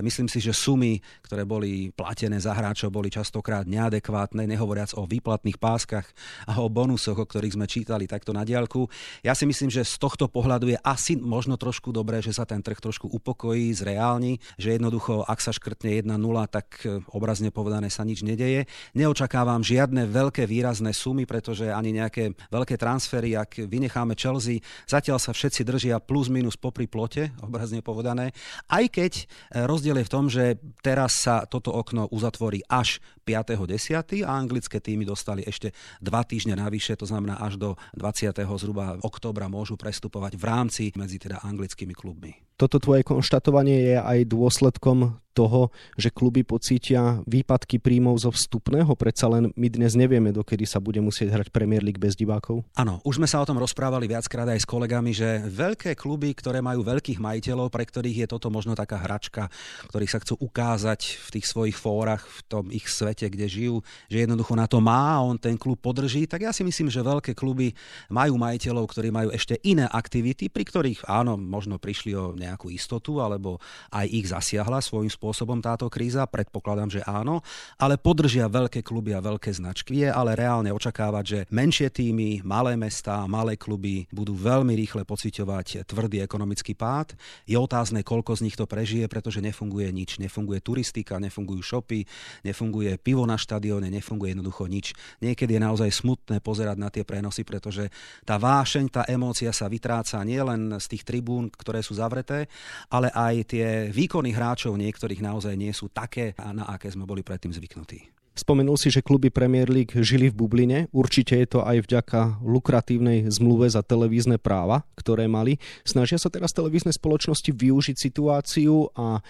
Myslím 0.00 0.32
si, 0.32 0.40
že 0.40 0.56
sumy, 0.56 1.04
ktoré 1.20 1.44
boli 1.44 1.92
platené 1.92 2.40
za 2.40 2.56
hráčov, 2.56 2.88
boli 2.88 3.12
častokrát 3.12 3.68
neadekvátne, 3.68 4.48
nehovoriac 4.48 4.96
o 4.96 5.04
výplatných 5.04 5.60
páskach 5.60 6.08
a 6.48 6.62
o 6.62 6.72
bonusoch, 6.72 7.18
o 7.18 7.28
ktorých 7.28 7.60
sme 7.60 7.66
čítali 7.68 8.08
takto 8.08 8.32
na 8.32 8.46
diálku. 8.46 8.88
Ja 9.20 9.36
si 9.36 9.44
myslím, 9.44 9.68
že 9.68 9.84
z 9.84 9.98
tohto 10.00 10.30
pohľadu 10.30 10.72
je 10.72 10.78
asi 10.80 11.18
možno 11.18 11.58
trošku 11.58 11.90
dobré, 11.90 12.22
že 12.22 12.32
sa 12.32 12.46
ten 12.46 12.62
trh 12.62 12.78
trošku 12.78 13.10
upokojí, 13.10 13.74
zreálni, 13.82 14.38
že 14.54 14.78
jednoducho, 14.78 15.26
ak 15.26 15.42
sa 15.42 15.50
škrtne 15.50 16.06
1-0, 16.06 16.14
tak 16.46 16.66
e, 16.86 17.02
obrazne 17.10 17.50
povedané 17.50 17.90
sa 17.90 18.06
nič 18.06 18.22
nedeje. 18.22 18.70
Neočakávam 18.94 19.66
žiadne 19.66 20.06
veľké 20.06 20.46
výrazné 20.46 20.94
sumy, 20.94 21.26
pretože 21.26 21.66
ani 21.66 21.90
nejaké 21.90 22.38
veľké 22.54 22.78
transfery, 22.78 23.34
ak 23.34 23.66
vynecháme 23.66 24.14
Chelsea, 24.14 24.62
zatiaľ 24.86 25.18
sa 25.18 25.34
všetci 25.34 25.66
držia 25.66 25.98
plus 25.98 26.30
minus 26.30 26.54
popri 26.54 26.86
plote, 26.86 27.34
obrazne 27.42 27.82
povedané. 27.82 28.30
Aj 28.70 28.86
keď 28.86 29.12
e, 29.18 29.24
rozdiel 29.66 29.98
je 29.98 30.06
v 30.06 30.12
tom, 30.12 30.30
že 30.30 30.62
teraz 30.80 31.18
sa 31.18 31.42
toto 31.50 31.74
okno 31.74 32.06
uzatvorí 32.14 32.62
až 32.70 33.02
5.10. 33.26 34.22
a 34.22 34.30
anglické 34.30 34.78
týmy 34.78 35.02
dostali 35.06 35.42
ešte 35.42 35.74
dva 35.98 36.22
týždne 36.22 36.58
navyše, 36.58 36.94
to 36.94 37.06
znamená 37.06 37.38
až 37.42 37.58
do 37.58 37.70
20. 37.98 38.34
zhruba 38.58 38.98
oktobra 39.02 39.46
môžu 39.50 39.74
prestupovať 39.74 40.38
v 40.38 40.44
rámci 40.44 40.82
medzi 40.94 41.18
teda 41.18 41.42
anglickými 41.42 41.94
klubmi. 41.96 42.51
Toto 42.56 42.78
tvoje 42.78 43.02
konštatovanie 43.02 43.92
je 43.92 43.96
aj 43.98 44.28
dôsledkom 44.28 45.18
toho, 45.32 45.72
že 45.96 46.12
kluby 46.12 46.44
pocítia 46.44 47.24
výpadky 47.24 47.80
príjmov 47.80 48.20
zo 48.20 48.30
vstupného? 48.30 48.92
Predsa 48.92 49.26
len 49.32 49.48
my 49.56 49.68
dnes 49.72 49.96
nevieme, 49.96 50.30
dokedy 50.30 50.68
sa 50.68 50.78
bude 50.78 51.00
musieť 51.00 51.32
hrať 51.32 51.48
Premier 51.48 51.80
League 51.80 51.98
bez 51.98 52.12
divákov. 52.14 52.62
Áno, 52.76 53.00
už 53.02 53.18
sme 53.18 53.26
sa 53.26 53.40
o 53.40 53.48
tom 53.48 53.56
rozprávali 53.56 54.06
viackrát 54.06 54.44
aj 54.46 54.62
s 54.62 54.68
kolegami, 54.68 55.16
že 55.16 55.40
veľké 55.48 55.96
kluby, 55.96 56.36
ktoré 56.36 56.60
majú 56.60 56.84
veľkých 56.84 57.18
majiteľov, 57.18 57.72
pre 57.72 57.88
ktorých 57.88 58.24
je 58.24 58.30
toto 58.30 58.52
možno 58.52 58.76
taká 58.76 59.00
hračka, 59.00 59.48
ktorí 59.88 60.06
sa 60.06 60.20
chcú 60.20 60.38
ukázať 60.38 61.18
v 61.18 61.28
tých 61.40 61.46
svojich 61.48 61.76
fórach, 61.76 62.28
v 62.28 62.40
tom 62.46 62.64
ich 62.68 62.86
svete, 62.86 63.32
kde 63.32 63.48
žijú, 63.48 63.76
že 64.12 64.28
jednoducho 64.28 64.52
na 64.52 64.68
to 64.68 64.78
má 64.78 65.16
a 65.16 65.24
on 65.24 65.40
ten 65.40 65.56
klub 65.56 65.80
podrží, 65.80 66.28
tak 66.28 66.44
ja 66.44 66.52
si 66.52 66.62
myslím, 66.62 66.92
že 66.92 67.00
veľké 67.00 67.32
kluby 67.32 67.72
majú 68.12 68.36
majiteľov, 68.36 68.84
ktorí 68.92 69.08
majú 69.08 69.28
ešte 69.32 69.56
iné 69.64 69.88
aktivity, 69.88 70.52
pri 70.52 70.68
ktorých 70.68 71.08
áno, 71.08 71.40
možno 71.40 71.80
prišli 71.80 72.12
o 72.12 72.36
nejakú 72.36 72.68
istotu, 72.68 73.18
alebo 73.18 73.56
aj 73.90 74.06
ich 74.12 74.28
zasiahla 74.28 74.84
svojím 74.84 75.08
spôsobom 75.08 75.21
táto 75.62 75.86
kríza, 75.86 76.26
predpokladám, 76.26 76.90
že 76.90 77.00
áno, 77.06 77.44
ale 77.78 77.94
podržia 78.00 78.50
veľké 78.50 78.82
kluby 78.82 79.14
a 79.14 79.22
veľké 79.22 79.54
značky. 79.54 80.02
Je 80.02 80.08
ale 80.10 80.34
reálne 80.34 80.74
očakávať, 80.74 81.24
že 81.24 81.38
menšie 81.52 81.92
týmy, 81.92 82.42
malé 82.42 82.74
mesta, 82.74 83.22
malé 83.30 83.54
kluby 83.54 84.08
budú 84.10 84.34
veľmi 84.34 84.74
rýchle 84.74 85.04
pociťovať 85.04 85.84
tvrdý 85.86 86.24
ekonomický 86.24 86.72
pád. 86.72 87.12
Je 87.44 87.54
otázne, 87.54 88.00
koľko 88.00 88.40
z 88.40 88.48
nich 88.48 88.56
to 88.56 88.64
prežije, 88.64 89.04
pretože 89.06 89.44
nefunguje 89.44 89.92
nič. 89.92 90.16
Nefunguje 90.16 90.64
turistika, 90.64 91.20
nefungujú 91.20 91.60
shopy, 91.60 92.02
nefunguje 92.46 92.96
pivo 92.96 93.28
na 93.28 93.36
štadióne, 93.36 93.92
nefunguje 93.92 94.32
jednoducho 94.32 94.64
nič. 94.64 94.96
Niekedy 95.20 95.60
je 95.60 95.60
naozaj 95.60 95.90
smutné 95.92 96.40
pozerať 96.40 96.76
na 96.80 96.88
tie 96.88 97.04
prenosy, 97.04 97.44
pretože 97.44 97.92
tá 98.24 98.40
vášeň, 98.40 98.84
tá 98.88 99.02
emócia 99.04 99.52
sa 99.52 99.68
vytráca 99.68 100.16
nielen 100.24 100.80
z 100.80 100.86
tých 100.96 101.04
tribún, 101.04 101.52
ktoré 101.52 101.84
sú 101.84 101.92
zavreté, 101.92 102.48
ale 102.88 103.12
aj 103.12 103.34
tie 103.52 103.66
výkony 103.92 104.32
hráčov 104.32 104.72
niektorých 104.80 105.11
naozaj 105.20 105.52
nie 105.58 105.74
sú 105.74 105.92
také, 105.92 106.32
na 106.38 106.64
aké 106.70 106.88
sme 106.88 107.04
boli 107.04 107.20
predtým 107.20 107.52
zvyknutí. 107.52 108.08
Spomenul 108.32 108.80
si, 108.80 108.88
že 108.88 109.04
kluby 109.04 109.28
Premier 109.28 109.68
League 109.68 109.92
žili 109.92 110.32
v 110.32 110.38
bubline. 110.40 110.78
Určite 110.88 111.36
je 111.36 111.44
to 111.52 111.60
aj 111.60 111.84
vďaka 111.84 112.40
lukratívnej 112.40 113.28
zmluve 113.28 113.68
za 113.68 113.84
televízne 113.84 114.40
práva, 114.40 114.88
ktoré 114.96 115.28
mali. 115.28 115.60
Snažia 115.84 116.16
sa 116.16 116.32
teraz 116.32 116.56
televízne 116.56 116.96
spoločnosti 116.96 117.52
využiť 117.52 117.96
situáciu 118.00 118.88
a 118.96 119.20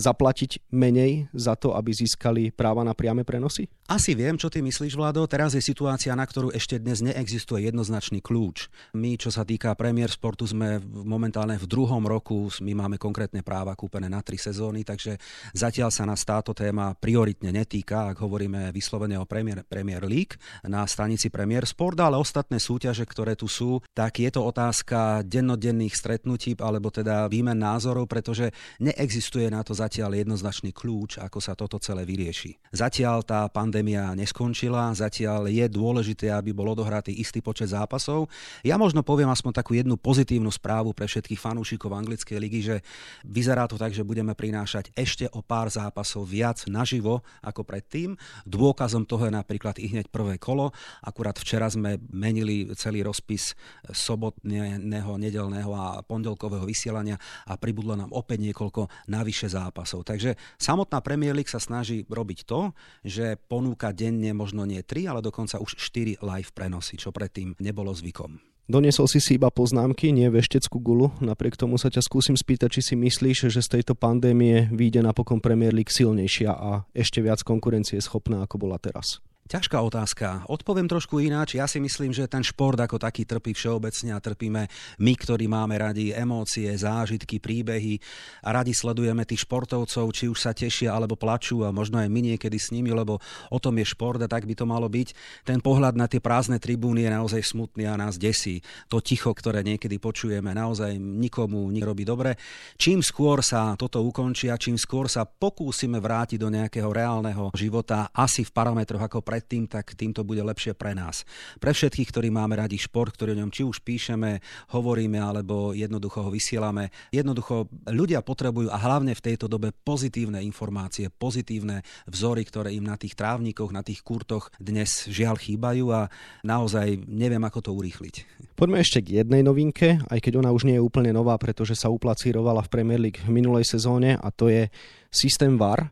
zaplatiť 0.00 0.72
menej 0.72 1.28
za 1.36 1.54
to, 1.54 1.76
aby 1.76 1.92
získali 1.92 2.50
práva 2.50 2.82
na 2.82 2.96
priame 2.96 3.22
prenosy? 3.22 3.68
Asi 3.90 4.14
viem, 4.14 4.38
čo 4.38 4.46
ty 4.46 4.62
myslíš, 4.62 4.94
Vlado. 4.94 5.26
Teraz 5.26 5.52
je 5.58 5.60
situácia, 5.60 6.14
na 6.14 6.22
ktorú 6.22 6.54
ešte 6.54 6.78
dnes 6.78 7.02
neexistuje 7.02 7.66
jednoznačný 7.66 8.22
kľúč. 8.22 8.70
My, 8.94 9.18
čo 9.18 9.34
sa 9.34 9.42
týka 9.42 9.74
Premier 9.74 10.06
Sportu, 10.06 10.46
sme 10.46 10.78
momentálne 10.80 11.58
v 11.58 11.66
druhom 11.66 12.06
roku, 12.06 12.46
my 12.62 12.70
máme 12.70 13.02
konkrétne 13.02 13.42
práva 13.42 13.74
kúpené 13.74 14.06
na 14.06 14.22
tri 14.22 14.38
sezóny, 14.38 14.86
takže 14.86 15.18
zatiaľ 15.58 15.90
sa 15.90 16.06
nás 16.06 16.22
táto 16.22 16.54
téma 16.54 16.94
prioritne 16.94 17.50
netýka, 17.50 18.14
ak 18.14 18.22
hovoríme 18.22 18.70
vyslovene 18.70 19.18
o 19.18 19.26
Premier, 19.26 19.66
Premier 19.66 20.06
League 20.06 20.38
na 20.62 20.86
stanici 20.86 21.26
Premier 21.26 21.66
Sport, 21.66 21.98
ale 21.98 22.14
ostatné 22.14 22.62
súťaže, 22.62 23.02
ktoré 23.02 23.34
tu 23.34 23.50
sú, 23.50 23.82
tak 23.90 24.22
je 24.22 24.30
to 24.30 24.46
otázka 24.46 25.26
dennodenných 25.26 25.98
stretnutí 25.98 26.54
alebo 26.62 26.94
teda 26.94 27.26
výmen 27.26 27.58
názorov, 27.58 28.06
pretože 28.06 28.54
neexistuje 28.78 29.50
na 29.50 29.66
to 29.66 29.74
zatiaľ 29.74 29.89
jednoznačný 29.98 30.70
kľúč, 30.70 31.18
ako 31.18 31.38
sa 31.42 31.58
toto 31.58 31.80
celé 31.82 32.06
vyrieši. 32.06 32.54
Zatiaľ 32.70 33.26
tá 33.26 33.48
pandémia 33.50 34.14
neskončila, 34.14 34.94
zatiaľ 34.94 35.50
je 35.50 35.66
dôležité, 35.66 36.30
aby 36.30 36.54
bol 36.54 36.70
odohratý 36.70 37.10
istý 37.10 37.42
počet 37.42 37.74
zápasov. 37.74 38.30
Ja 38.62 38.78
možno 38.78 39.02
poviem 39.02 39.32
aspoň 39.32 39.52
takú 39.64 39.74
jednu 39.74 39.96
pozitívnu 39.96 40.52
správu 40.52 40.92
pre 40.92 41.08
všetkých 41.08 41.40
fanúšikov 41.40 41.90
anglickej 41.90 42.38
ligy, 42.38 42.60
že 42.60 42.76
vyzerá 43.24 43.64
to 43.66 43.80
tak, 43.80 43.96
že 43.96 44.06
budeme 44.06 44.36
prinášať 44.36 44.92
ešte 44.92 45.26
o 45.32 45.40
pár 45.40 45.72
zápasov 45.72 46.28
viac 46.28 46.62
naživo 46.68 47.24
ako 47.40 47.64
predtým. 47.64 48.14
Dôkazom 48.44 49.08
toho 49.08 49.26
je 49.26 49.32
napríklad 49.32 49.80
i 49.80 49.88
hneď 49.88 50.12
prvé 50.12 50.36
kolo. 50.36 50.76
Akurát 51.00 51.40
včera 51.40 51.72
sme 51.72 51.96
menili 52.12 52.68
celý 52.76 53.00
rozpis 53.00 53.56
sobotného, 53.88 55.16
nedelného 55.16 55.72
a 55.72 56.04
pondelkového 56.04 56.68
vysielania 56.68 57.16
a 57.48 57.56
pribudlo 57.56 57.96
nám 57.96 58.12
opäť 58.12 58.50
niekoľko 58.50 59.08
navyše 59.08 59.48
zápasov 59.48 59.69
zápasov. 59.70 60.02
Takže 60.02 60.34
samotná 60.58 60.98
Premier 60.98 61.32
League 61.32 61.48
sa 61.48 61.62
snaží 61.62 62.02
robiť 62.10 62.42
to, 62.42 62.74
že 63.06 63.38
ponúka 63.46 63.94
denne 63.94 64.34
možno 64.34 64.66
nie 64.66 64.82
3, 64.82 65.06
ale 65.06 65.22
dokonca 65.22 65.62
už 65.62 65.78
4 65.78 66.18
live 66.18 66.50
prenosy, 66.50 66.98
čo 66.98 67.14
predtým 67.14 67.54
nebolo 67.62 67.94
zvykom. 67.94 68.42
Doniesol 68.70 69.10
si 69.10 69.18
si 69.18 69.34
iba 69.34 69.50
poznámky, 69.50 70.14
nie 70.14 70.30
vešteckú 70.30 70.78
gulu. 70.78 71.10
Napriek 71.18 71.58
tomu 71.58 71.74
sa 71.74 71.90
ťa 71.90 72.06
skúsim 72.06 72.38
spýtať, 72.38 72.78
či 72.78 72.82
si 72.86 72.94
myslíš, 72.94 73.50
že 73.50 73.66
z 73.66 73.78
tejto 73.78 73.98
pandémie 73.98 74.70
vyjde 74.70 75.02
napokon 75.02 75.42
Premier 75.42 75.74
League 75.74 75.90
silnejšia 75.90 76.54
a 76.54 76.86
ešte 76.94 77.18
viac 77.18 77.42
konkurencie 77.42 77.98
schopná, 77.98 78.46
ako 78.46 78.62
bola 78.62 78.78
teraz. 78.78 79.18
Ťažká 79.50 79.82
otázka. 79.82 80.46
Odpoviem 80.46 80.86
trošku 80.86 81.18
ináč. 81.18 81.58
Ja 81.58 81.66
si 81.66 81.82
myslím, 81.82 82.14
že 82.14 82.30
ten 82.30 82.46
šport 82.46 82.78
ako 82.78 83.02
taký 83.02 83.26
trpí 83.26 83.50
všeobecne 83.50 84.14
a 84.14 84.22
trpíme 84.22 84.70
my, 85.02 85.12
ktorí 85.18 85.50
máme 85.50 85.74
radi 85.74 86.14
emócie, 86.14 86.70
zážitky, 86.70 87.42
príbehy 87.42 87.98
a 88.46 88.54
radi 88.54 88.70
sledujeme 88.70 89.26
tých 89.26 89.42
športovcov, 89.42 90.06
či 90.14 90.30
už 90.30 90.38
sa 90.38 90.54
tešia 90.54 90.94
alebo 90.94 91.18
plačú 91.18 91.66
a 91.66 91.74
možno 91.74 91.98
aj 91.98 92.06
my 92.06 92.30
niekedy 92.30 92.62
s 92.62 92.70
nimi, 92.70 92.94
lebo 92.94 93.18
o 93.50 93.58
tom 93.58 93.74
je 93.82 93.90
šport 93.90 94.22
a 94.22 94.30
tak 94.30 94.46
by 94.46 94.54
to 94.54 94.70
malo 94.70 94.86
byť. 94.86 95.18
Ten 95.42 95.58
pohľad 95.58 95.98
na 95.98 96.06
tie 96.06 96.22
prázdne 96.22 96.62
tribúny 96.62 97.02
je 97.02 97.10
naozaj 97.10 97.42
smutný 97.42 97.90
a 97.90 97.98
nás 97.98 98.22
desí. 98.22 98.62
To 98.86 99.02
ticho, 99.02 99.34
ktoré 99.34 99.66
niekedy 99.66 99.98
počujeme, 99.98 100.54
naozaj 100.54 100.94
nikomu 100.94 101.66
nerobí 101.74 102.06
dobre. 102.06 102.38
Čím 102.78 103.02
skôr 103.02 103.42
sa 103.42 103.74
toto 103.74 103.98
ukončí 103.98 104.46
a 104.46 104.54
čím 104.54 104.78
skôr 104.78 105.10
sa 105.10 105.26
pokúsime 105.26 105.98
vrátiť 105.98 106.38
do 106.38 106.54
nejakého 106.54 106.94
reálneho 106.94 107.50
života, 107.58 108.14
asi 108.14 108.46
v 108.46 108.54
parametroch 108.54 109.02
ako 109.02 109.26
pre 109.26 109.39
predtým, 109.40 109.64
tak 109.64 109.96
tým 109.96 110.12
to 110.12 110.20
bude 110.20 110.44
lepšie 110.44 110.76
pre 110.76 110.92
nás. 110.92 111.24
Pre 111.56 111.72
všetkých, 111.72 112.12
ktorí 112.12 112.28
máme 112.28 112.60
radi 112.60 112.76
šport, 112.76 113.16
ktorý 113.16 113.32
o 113.32 113.40
ňom 113.40 113.48
či 113.48 113.64
už 113.64 113.80
píšeme, 113.80 114.44
hovoríme 114.76 115.16
alebo 115.16 115.72
jednoducho 115.72 116.28
ho 116.28 116.30
vysielame. 116.30 116.92
Jednoducho 117.08 117.72
ľudia 117.88 118.20
potrebujú 118.20 118.68
a 118.68 118.76
hlavne 118.76 119.16
v 119.16 119.24
tejto 119.32 119.48
dobe 119.48 119.72
pozitívne 119.72 120.44
informácie, 120.44 121.08
pozitívne 121.08 121.80
vzory, 122.04 122.44
ktoré 122.44 122.76
im 122.76 122.84
na 122.84 123.00
tých 123.00 123.16
trávnikoch, 123.16 123.72
na 123.72 123.80
tých 123.80 124.04
kurtoch 124.04 124.52
dnes 124.60 125.08
žiaľ 125.08 125.40
chýbajú 125.40 125.88
a 125.88 126.12
naozaj 126.44 127.08
neviem, 127.08 127.40
ako 127.40 127.64
to 127.64 127.70
urýchliť. 127.72 128.44
Poďme 128.60 128.84
ešte 128.84 129.00
k 129.00 129.24
jednej 129.24 129.40
novinke, 129.40 130.04
aj 130.12 130.20
keď 130.20 130.44
ona 130.44 130.52
už 130.52 130.68
nie 130.68 130.76
je 130.76 130.84
úplne 130.84 131.16
nová, 131.16 131.40
pretože 131.40 131.72
sa 131.72 131.88
uplacírovala 131.88 132.60
v 132.60 132.72
Premier 132.76 133.00
League 133.00 133.24
v 133.24 133.32
minulej 133.32 133.64
sezóne 133.64 134.20
a 134.20 134.28
to 134.28 134.52
je 134.52 134.68
systém 135.08 135.56
VAR, 135.56 135.88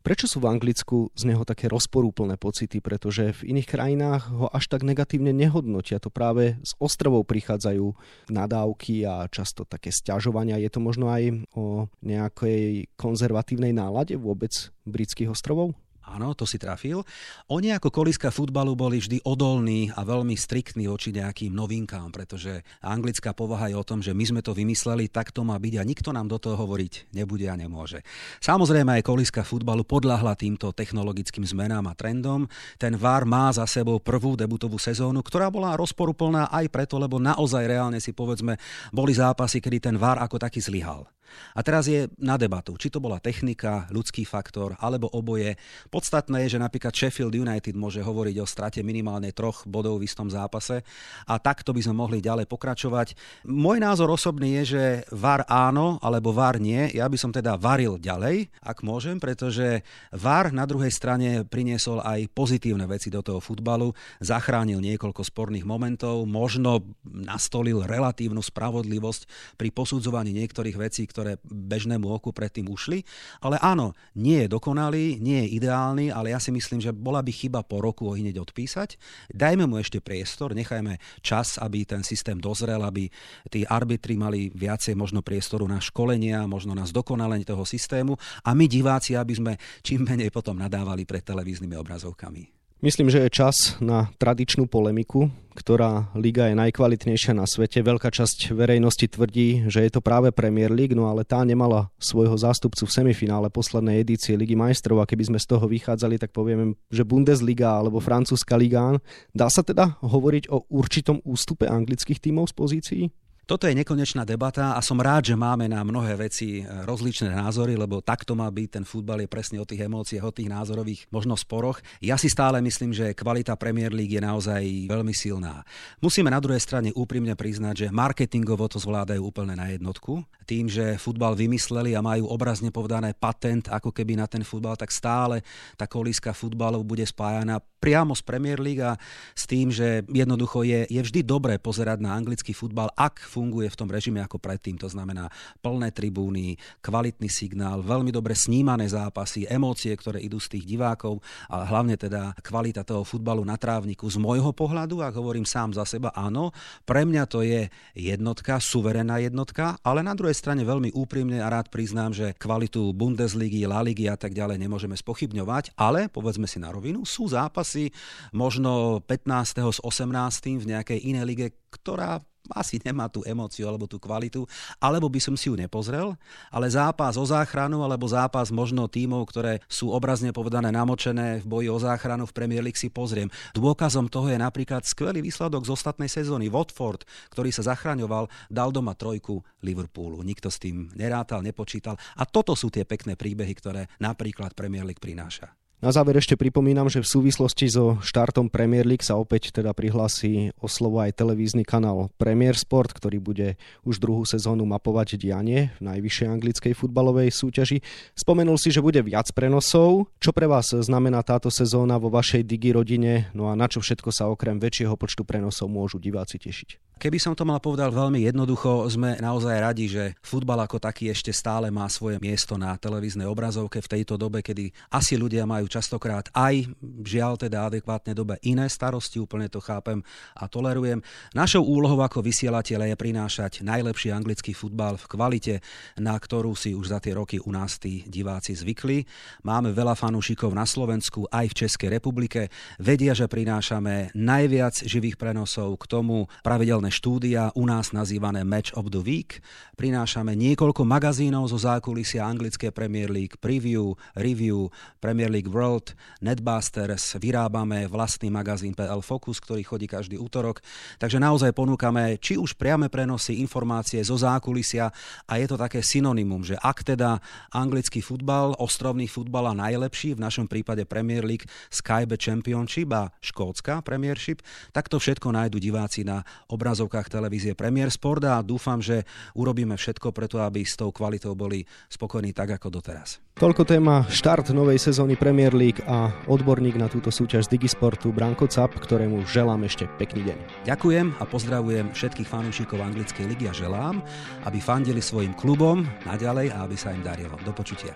Prečo 0.00 0.24
sú 0.24 0.40
v 0.40 0.48
Anglicku 0.48 1.12
z 1.12 1.28
neho 1.28 1.44
také 1.44 1.68
rozporúplné 1.68 2.40
pocity? 2.40 2.80
Pretože 2.80 3.36
v 3.36 3.52
iných 3.52 3.68
krajinách 3.68 4.32
ho 4.32 4.48
až 4.48 4.72
tak 4.72 4.80
negatívne 4.80 5.36
nehodnotia. 5.36 6.00
To 6.00 6.08
práve 6.08 6.56
z 6.64 6.72
ostrovov 6.80 7.28
prichádzajú 7.28 7.92
nadávky 8.32 9.04
a 9.04 9.28
často 9.28 9.68
také 9.68 9.92
stiažovania. 9.92 10.56
Je 10.56 10.72
to 10.72 10.80
možno 10.80 11.12
aj 11.12 11.44
o 11.52 11.92
nejakej 12.00 12.88
konzervatívnej 12.96 13.76
nálade 13.76 14.16
vôbec 14.16 14.72
britských 14.88 15.28
ostrovov? 15.28 15.76
Áno, 16.10 16.34
to 16.34 16.42
si 16.44 16.58
trafil. 16.58 17.06
Oni 17.46 17.70
ako 17.70 17.94
koliska 17.94 18.34
futbalu 18.34 18.74
boli 18.74 18.98
vždy 18.98 19.22
odolní 19.22 19.94
a 19.94 20.02
veľmi 20.02 20.34
striktní 20.34 20.90
voči 20.90 21.14
nejakým 21.14 21.54
novinkám, 21.54 22.10
pretože 22.10 22.66
anglická 22.82 23.30
povaha 23.30 23.70
je 23.70 23.76
o 23.78 23.86
tom, 23.86 24.02
že 24.02 24.10
my 24.10 24.24
sme 24.26 24.40
to 24.42 24.50
vymysleli, 24.50 25.06
tak 25.06 25.30
to 25.30 25.46
má 25.46 25.54
byť 25.54 25.74
a 25.78 25.86
nikto 25.86 26.10
nám 26.10 26.26
do 26.26 26.42
toho 26.42 26.58
hovoriť 26.58 27.14
nebude 27.14 27.46
a 27.46 27.54
nemôže. 27.54 28.02
Samozrejme 28.42 29.00
aj 29.00 29.06
koliska 29.06 29.46
futbalu 29.46 29.86
podľahla 29.86 30.34
týmto 30.34 30.74
technologickým 30.74 31.46
zmenám 31.46 31.86
a 31.86 31.94
trendom. 31.94 32.50
Ten 32.74 32.98
VAR 32.98 33.22
má 33.22 33.54
za 33.54 33.64
sebou 33.70 34.02
prvú 34.02 34.34
debutovú 34.34 34.76
sezónu, 34.82 35.22
ktorá 35.22 35.48
bola 35.48 35.78
rozporuplná 35.78 36.50
aj 36.50 36.66
preto, 36.74 36.98
lebo 36.98 37.22
naozaj 37.22 37.62
reálne 37.70 38.02
si 38.02 38.10
povedzme, 38.10 38.58
boli 38.90 39.14
zápasy, 39.14 39.62
kedy 39.62 39.78
ten 39.78 39.96
VAR 39.96 40.18
ako 40.18 40.42
taký 40.42 40.58
zlyhal. 40.58 41.06
A 41.54 41.62
teraz 41.62 41.86
je 41.86 42.10
na 42.18 42.34
debatu, 42.34 42.74
či 42.74 42.90
to 42.90 42.98
bola 42.98 43.22
technika, 43.22 43.86
ľudský 43.94 44.26
faktor 44.26 44.74
alebo 44.82 45.06
oboje. 45.14 45.54
Podstatné 46.00 46.48
je, 46.48 46.56
že 46.56 46.64
napríklad 46.64 46.96
Sheffield 46.96 47.36
United 47.36 47.76
môže 47.76 48.00
hovoriť 48.00 48.36
o 48.40 48.48
strate 48.48 48.80
minimálne 48.80 49.36
troch 49.36 49.68
bodov 49.68 50.00
v 50.00 50.08
istom 50.08 50.32
zápase 50.32 50.80
a 51.28 51.36
takto 51.36 51.76
by 51.76 51.84
sme 51.84 52.00
mohli 52.00 52.24
ďalej 52.24 52.48
pokračovať. 52.48 53.12
Môj 53.44 53.84
názor 53.84 54.08
osobný 54.08 54.64
je, 54.64 54.80
že 54.80 54.84
VAR 55.12 55.44
áno 55.44 56.00
alebo 56.00 56.32
VAR 56.32 56.56
nie. 56.56 56.88
Ja 56.96 57.04
by 57.04 57.20
som 57.20 57.36
teda 57.36 57.60
varil 57.60 58.00
ďalej, 58.00 58.48
ak 58.64 58.80
môžem, 58.80 59.20
pretože 59.20 59.84
VAR 60.16 60.56
na 60.56 60.64
druhej 60.64 60.88
strane 60.88 61.44
priniesol 61.44 62.00
aj 62.00 62.32
pozitívne 62.32 62.88
veci 62.88 63.12
do 63.12 63.20
toho 63.20 63.36
futbalu, 63.36 63.92
zachránil 64.24 64.80
niekoľko 64.80 65.20
sporných 65.20 65.68
momentov, 65.68 66.24
možno 66.24 66.96
nastolil 67.04 67.84
relatívnu 67.84 68.40
spravodlivosť 68.40 69.52
pri 69.60 69.68
posudzovaní 69.68 70.32
niektorých 70.32 70.80
vecí, 70.80 71.04
ktoré 71.04 71.36
bežnému 71.44 72.08
oku 72.08 72.32
predtým 72.32 72.72
ušli. 72.72 73.04
Ale 73.44 73.60
áno, 73.60 73.92
nie 74.16 74.48
je 74.48 74.48
dokonalý, 74.48 75.20
nie 75.20 75.44
je 75.44 75.60
ideálny, 75.60 75.89
ideálny, 75.90 76.14
ale 76.14 76.30
ja 76.30 76.38
si 76.38 76.54
myslím, 76.54 76.78
že 76.78 76.94
bola 76.94 77.18
by 77.22 77.32
chyba 77.34 77.60
po 77.66 77.82
roku 77.82 78.06
ho 78.06 78.14
hneď 78.14 78.38
odpísať. 78.38 78.94
Dajme 79.34 79.66
mu 79.66 79.82
ešte 79.82 79.98
priestor, 79.98 80.54
nechajme 80.54 81.02
čas, 81.20 81.58
aby 81.58 81.82
ten 81.82 82.06
systém 82.06 82.38
dozrel, 82.38 82.82
aby 82.86 83.10
tí 83.50 83.66
arbitri 83.66 84.14
mali 84.14 84.50
viacej 84.54 84.94
možno 84.94 85.22
priestoru 85.24 85.66
na 85.66 85.82
školenia, 85.82 86.46
možno 86.46 86.76
na 86.76 86.86
zdokonalenie 86.86 87.46
toho 87.46 87.66
systému 87.66 88.14
a 88.46 88.54
my 88.54 88.66
diváci, 88.70 89.18
aby 89.18 89.34
sme 89.34 89.52
čím 89.82 90.06
menej 90.06 90.30
potom 90.30 90.54
nadávali 90.54 91.02
pred 91.02 91.24
televíznymi 91.26 91.74
obrazovkami. 91.74 92.59
Myslím, 92.80 93.12
že 93.12 93.20
je 93.20 93.36
čas 93.44 93.76
na 93.76 94.08
tradičnú 94.16 94.64
polemiku, 94.64 95.28
ktorá 95.52 96.08
liga 96.16 96.48
je 96.48 96.56
najkvalitnejšia 96.56 97.36
na 97.36 97.44
svete. 97.44 97.84
Veľká 97.84 98.08
časť 98.08 98.56
verejnosti 98.56 99.04
tvrdí, 99.04 99.68
že 99.68 99.84
je 99.84 99.92
to 99.92 100.00
práve 100.00 100.32
Premier 100.32 100.72
League, 100.72 100.96
no 100.96 101.04
ale 101.04 101.28
tá 101.28 101.44
nemala 101.44 101.92
svojho 102.00 102.32
zástupcu 102.40 102.88
v 102.88 102.94
semifinále 102.96 103.52
poslednej 103.52 104.00
edície 104.00 104.32
Ligy 104.32 104.56
majstrov 104.56 105.04
a 105.04 105.04
keby 105.04 105.28
sme 105.28 105.36
z 105.36 105.52
toho 105.52 105.68
vychádzali, 105.68 106.16
tak 106.16 106.32
povieme, 106.32 106.72
že 106.88 107.04
Bundesliga 107.04 107.76
alebo 107.76 108.00
francúzska 108.00 108.56
ligán. 108.56 108.96
Dá 109.36 109.52
sa 109.52 109.60
teda 109.60 110.00
hovoriť 110.00 110.48
o 110.48 110.64
určitom 110.72 111.20
ústupe 111.28 111.68
anglických 111.68 112.16
tímov 112.16 112.48
z 112.48 112.54
pozícií? 112.56 113.02
Toto 113.48 113.66
je 113.66 113.74
nekonečná 113.74 114.22
debata 114.22 114.76
a 114.76 114.80
som 114.80 115.00
rád, 115.00 115.32
že 115.32 115.36
máme 115.36 115.66
na 115.66 115.82
mnohé 115.82 116.14
veci 116.14 116.60
e, 116.60 116.86
rozličné 116.86 117.34
názory, 117.34 117.74
lebo 117.74 117.98
takto 117.98 118.38
má 118.38 118.46
byť. 118.46 118.68
Ten 118.80 118.84
futbal 118.86 119.24
je 119.24 119.32
presne 119.32 119.58
o 119.58 119.66
tých 119.66 119.84
emóciách, 119.84 120.22
o 120.22 120.32
tých 120.32 120.46
názorových 120.46 121.10
možno 121.10 121.34
sporoch. 121.34 121.82
Ja 121.98 122.14
si 122.14 122.30
stále 122.30 122.62
myslím, 122.62 122.94
že 122.94 123.16
kvalita 123.16 123.58
Premier 123.58 123.90
League 123.90 124.14
je 124.14 124.22
naozaj 124.22 124.86
veľmi 124.86 125.10
silná. 125.10 125.66
Musíme 125.98 126.30
na 126.30 126.38
druhej 126.38 126.62
strane 126.62 126.94
úprimne 126.94 127.34
priznať, 127.34 127.74
že 127.74 127.86
marketingovo 127.88 128.70
to 128.70 128.78
zvládajú 128.78 129.18
úplne 129.18 129.58
na 129.58 129.72
jednotku. 129.72 130.22
Tým, 130.46 130.70
že 130.70 130.98
futbal 130.98 131.34
vymysleli 131.34 131.98
a 131.98 132.02
majú 132.02 132.30
obrazne 132.30 132.70
povedané 132.70 133.18
patent 133.18 133.66
ako 133.70 133.90
keby 133.90 134.18
na 134.18 134.26
ten 134.30 134.42
futbal, 134.46 134.78
tak 134.78 134.94
stále 134.94 135.42
tá 135.74 135.90
kolíska 135.90 136.34
futbalov 136.34 136.86
bude 136.86 137.06
spájana 137.06 137.58
priamo 137.80 138.12
z 138.12 138.22
Premier 138.22 138.60
League 138.60 138.84
a 138.84 139.00
s 139.32 139.48
tým, 139.48 139.72
že 139.72 140.04
jednoducho 140.04 140.62
je, 140.62 140.84
je 140.86 141.00
vždy 141.00 141.24
dobré 141.24 141.56
pozerať 141.56 142.04
na 142.04 142.12
anglický 142.12 142.52
futbal, 142.52 142.92
ak 142.92 143.29
funguje 143.30 143.70
v 143.70 143.78
tom 143.78 143.86
režime 143.86 144.18
ako 144.18 144.42
predtým. 144.42 144.74
To 144.82 144.90
znamená 144.90 145.30
plné 145.62 145.94
tribúny, 145.94 146.58
kvalitný 146.82 147.30
signál, 147.30 147.86
veľmi 147.86 148.10
dobre 148.10 148.34
snímané 148.34 148.90
zápasy, 148.90 149.46
emócie, 149.46 149.94
ktoré 149.94 150.18
idú 150.18 150.42
z 150.42 150.58
tých 150.58 150.66
divákov 150.66 151.22
a 151.46 151.62
hlavne 151.62 151.94
teda 151.94 152.34
kvalita 152.42 152.82
toho 152.82 153.06
futbalu 153.06 153.46
na 153.46 153.54
trávniku. 153.54 154.10
Z 154.10 154.18
môjho 154.18 154.50
pohľadu, 154.50 154.98
ak 155.06 155.14
hovorím 155.14 155.46
sám 155.46 155.78
za 155.78 155.86
seba, 155.86 156.10
áno, 156.10 156.50
pre 156.82 157.06
mňa 157.06 157.24
to 157.30 157.46
je 157.46 157.70
jednotka, 157.94 158.58
suverénna 158.58 159.22
jednotka, 159.22 159.78
ale 159.86 160.02
na 160.02 160.18
druhej 160.18 160.34
strane 160.34 160.66
veľmi 160.66 160.90
úprimne 160.96 161.38
a 161.38 161.52
rád 161.52 161.70
priznám, 161.70 162.10
že 162.10 162.34
kvalitu 162.34 162.90
Bundesligy, 162.96 163.62
La 163.68 163.84
Ligy 163.84 164.10
a 164.10 164.18
tak 164.18 164.34
ďalej 164.34 164.58
nemôžeme 164.58 164.96
spochybňovať, 164.98 165.78
ale 165.78 166.10
povedzme 166.10 166.48
si 166.48 166.58
na 166.58 166.72
rovinu, 166.72 167.06
sú 167.06 167.30
zápasy 167.30 167.92
možno 168.32 169.04
15. 169.04 169.60
s 169.68 169.78
18. 169.84 170.62
v 170.62 170.66
nejakej 170.72 170.98
inej 171.04 171.24
lige, 171.28 171.46
ktorá 171.70 172.24
asi 172.54 172.82
nemá 172.82 173.06
tú 173.08 173.22
emóciu 173.26 173.66
alebo 173.66 173.86
tú 173.86 173.96
kvalitu, 173.96 174.44
alebo 174.82 175.06
by 175.06 175.20
som 175.22 175.34
si 175.38 175.48
ju 175.48 175.54
nepozrel, 175.54 176.14
ale 176.50 176.66
zápas 176.70 177.14
o 177.16 177.24
záchranu 177.24 177.82
alebo 177.82 178.06
zápas 178.06 178.50
možno 178.50 178.86
tímov, 178.90 179.26
ktoré 179.30 179.62
sú 179.70 179.90
obrazne 179.94 180.34
povedané 180.34 180.74
namočené 180.74 181.42
v 181.42 181.46
boji 181.46 181.68
o 181.70 181.78
záchranu 181.78 182.26
v 182.26 182.36
Premier 182.36 182.62
League 182.64 182.78
si 182.78 182.90
pozriem. 182.90 183.30
Dôkazom 183.54 184.10
toho 184.10 184.28
je 184.28 184.38
napríklad 184.38 184.82
skvelý 184.82 185.22
výsledok 185.22 185.66
z 185.66 185.74
ostatnej 185.74 186.10
sezóny. 186.10 186.50
Watford, 186.50 187.06
ktorý 187.30 187.54
sa 187.54 187.66
zachraňoval, 187.70 188.26
dal 188.50 188.70
doma 188.74 188.98
trojku 188.98 189.40
Liverpoolu. 189.62 190.20
Nikto 190.26 190.50
s 190.50 190.58
tým 190.58 190.90
nerátal, 190.98 191.40
nepočítal. 191.40 191.94
A 192.18 192.26
toto 192.26 192.58
sú 192.58 192.68
tie 192.68 192.82
pekné 192.82 193.14
príbehy, 193.14 193.54
ktoré 193.54 193.86
napríklad 194.02 194.52
Premier 194.58 194.82
League 194.82 195.02
prináša. 195.02 195.54
Na 195.80 195.88
záver 195.96 196.20
ešte 196.20 196.36
pripomínam, 196.36 196.92
že 196.92 197.00
v 197.00 197.08
súvislosti 197.08 197.64
so 197.72 197.96
štartom 198.04 198.52
Premier 198.52 198.84
League 198.84 199.00
sa 199.00 199.16
opäť 199.16 199.48
teda 199.48 199.72
prihlási 199.72 200.52
o 200.60 200.68
slovo 200.68 201.00
aj 201.00 201.16
televízny 201.16 201.64
kanál 201.64 202.12
Premier 202.20 202.52
Sport, 202.52 202.92
ktorý 202.92 203.16
bude 203.16 203.56
už 203.88 203.96
druhú 203.96 204.28
sezónu 204.28 204.68
mapovať 204.68 205.16
dianie 205.16 205.72
v 205.80 205.88
najvyššej 205.88 206.28
anglickej 206.36 206.72
futbalovej 206.76 207.32
súťaži. 207.32 207.80
Spomenul 208.12 208.60
si, 208.60 208.68
že 208.68 208.84
bude 208.84 209.00
viac 209.00 209.32
prenosov. 209.32 210.12
Čo 210.20 210.36
pre 210.36 210.44
vás 210.44 210.68
znamená 210.68 211.24
táto 211.24 211.48
sezóna 211.48 211.96
vo 211.96 212.12
vašej 212.12 212.44
Digi 212.44 212.76
rodine? 212.76 213.32
No 213.32 213.48
a 213.48 213.56
na 213.56 213.64
čo 213.64 213.80
všetko 213.80 214.12
sa 214.12 214.28
okrem 214.28 214.60
väčšieho 214.60 215.00
počtu 215.00 215.24
prenosov 215.24 215.72
môžu 215.72 215.96
diváci 215.96 216.36
tešiť? 216.36 217.00
Keby 217.00 217.16
som 217.16 217.32
to 217.32 217.48
mal 217.48 217.56
povedať 217.56 217.96
veľmi 217.96 218.28
jednoducho, 218.28 218.84
sme 218.92 219.16
naozaj 219.24 219.56
radi, 219.56 219.88
že 219.88 220.12
futbal 220.20 220.60
ako 220.68 220.76
taký 220.76 221.08
ešte 221.08 221.32
stále 221.32 221.72
má 221.72 221.88
svoje 221.88 222.20
miesto 222.20 222.60
na 222.60 222.76
televíznej 222.76 223.24
obrazovke 223.24 223.80
v 223.80 223.88
tejto 223.96 224.20
dobe, 224.20 224.44
kedy 224.44 224.68
asi 224.92 225.16
ľudia 225.16 225.48
majú 225.48 225.64
častokrát 225.70 226.26
aj 226.34 226.66
žiaľ 227.06 227.38
teda 227.38 227.70
adekvátne 227.70 228.12
dobe 228.12 228.42
iné 228.42 228.66
starosti, 228.66 229.22
úplne 229.22 229.46
to 229.46 229.62
chápem 229.62 230.02
a 230.34 230.50
tolerujem. 230.50 230.98
Našou 231.32 231.62
úlohou 231.62 232.02
ako 232.02 232.26
vysielateľa 232.26 232.90
je 232.90 232.96
prinášať 232.98 233.52
najlepší 233.62 234.10
anglický 234.10 234.50
futbal 234.50 234.98
v 234.98 235.06
kvalite, 235.06 235.54
na 235.94 236.18
ktorú 236.18 236.58
si 236.58 236.74
už 236.74 236.90
za 236.90 236.98
tie 236.98 237.14
roky 237.14 237.38
u 237.38 237.54
nás 237.54 237.78
tí 237.78 238.02
diváci 238.10 238.58
zvykli. 238.58 239.06
Máme 239.46 239.70
veľa 239.70 239.94
fanúšikov 239.94 240.50
na 240.50 240.66
Slovensku 240.66 241.30
aj 241.30 241.54
v 241.54 241.58
Českej 241.64 241.88
republike. 241.94 242.50
Vedia, 242.82 243.14
že 243.14 243.30
prinášame 243.30 244.10
najviac 244.18 244.82
živých 244.82 245.14
prenosov 245.14 245.78
k 245.78 245.84
tomu 245.86 246.26
pravidelné 246.42 246.90
štúdia, 246.90 247.54
u 247.54 247.64
nás 247.68 247.94
nazývané 247.94 248.42
Match 248.42 248.74
of 248.74 248.90
the 248.90 248.98
Week. 248.98 249.38
Prinášame 249.78 250.34
niekoľko 250.34 250.82
magazínov 250.82 251.46
zo 251.48 251.60
zákulisia 251.60 252.26
anglické 252.26 252.72
Premier 252.74 253.12
League, 253.12 253.38
Preview, 253.38 253.94
Review, 254.16 254.72
Premier 254.98 255.30
League 255.30 255.48
World, 255.60 255.92
Netbusters, 256.24 257.20
vyrábame 257.20 257.84
vlastný 257.84 258.32
magazín 258.32 258.72
PL 258.72 259.04
Focus, 259.04 259.44
ktorý 259.44 259.60
chodí 259.60 259.84
každý 259.84 260.16
útorok. 260.16 260.64
Takže 260.96 261.20
naozaj 261.20 261.52
ponúkame 261.52 262.16
či 262.16 262.40
už 262.40 262.56
priame 262.56 262.88
prenosy, 262.88 263.44
informácie 263.44 264.00
zo 264.00 264.16
zákulisia 264.16 264.88
a 265.28 265.32
je 265.36 265.44
to 265.44 265.60
také 265.60 265.84
synonymum, 265.84 266.40
že 266.40 266.56
ak 266.56 266.96
teda 266.96 267.20
anglický 267.52 268.00
futbal, 268.00 268.56
ostrovný 268.56 269.04
futbal 269.04 269.52
a 269.52 269.58
najlepší, 269.68 270.16
v 270.16 270.24
našom 270.24 270.48
prípade 270.48 270.88
Premier 270.88 271.28
League, 271.28 271.44
Skybet 271.68 272.24
Championship 272.24 272.88
a 272.96 273.12
škótska 273.20 273.84
Premiership, 273.84 274.40
tak 274.72 274.88
to 274.88 274.96
všetko 274.96 275.28
nájdu 275.28 275.60
diváci 275.60 276.08
na 276.08 276.24
obraz 276.48 276.70
obrazovkách 276.70 277.10
televízie 277.10 277.58
Premier 277.58 277.90
Sport 277.90 278.22
a 278.30 278.38
dúfam, 278.46 278.78
že 278.78 279.02
urobíme 279.34 279.74
všetko 279.74 280.14
preto, 280.14 280.38
aby 280.38 280.62
s 280.62 280.78
tou 280.78 280.94
kvalitou 280.94 281.34
boli 281.34 281.66
spokojní 281.90 282.30
tak 282.30 282.54
ako 282.54 282.78
doteraz. 282.78 283.18
Toľko 283.40 283.66
téma 283.66 284.06
štart 284.06 284.54
novej 284.54 284.78
sezóny 284.78 285.18
Premier 285.18 285.49
League 285.54 285.80
a 285.86 286.10
odborník 286.26 286.76
na 286.78 286.86
túto 286.90 287.12
súťaž 287.12 287.46
z 287.46 287.58
Digisportu 287.58 288.10
Branko 288.10 288.50
Cap, 288.50 288.74
ktorému 288.74 289.26
želám 289.26 289.66
ešte 289.66 289.86
pekný 289.98 290.32
deň. 290.32 290.38
Ďakujem 290.66 291.06
a 291.18 291.24
pozdravujem 291.28 291.92
všetkých 291.94 292.28
fanúšikov 292.28 292.80
anglickej 292.80 293.26
ligy 293.30 293.46
a 293.46 293.54
želám, 293.54 294.02
aby 294.46 294.58
fandili 294.58 295.02
svojim 295.02 295.34
klubom 295.34 295.86
naďalej 296.06 296.54
a 296.54 296.66
aby 296.66 296.76
sa 296.78 296.94
im 296.94 297.02
darilo. 297.02 297.34
Do 297.42 297.54
počutia 297.54 297.94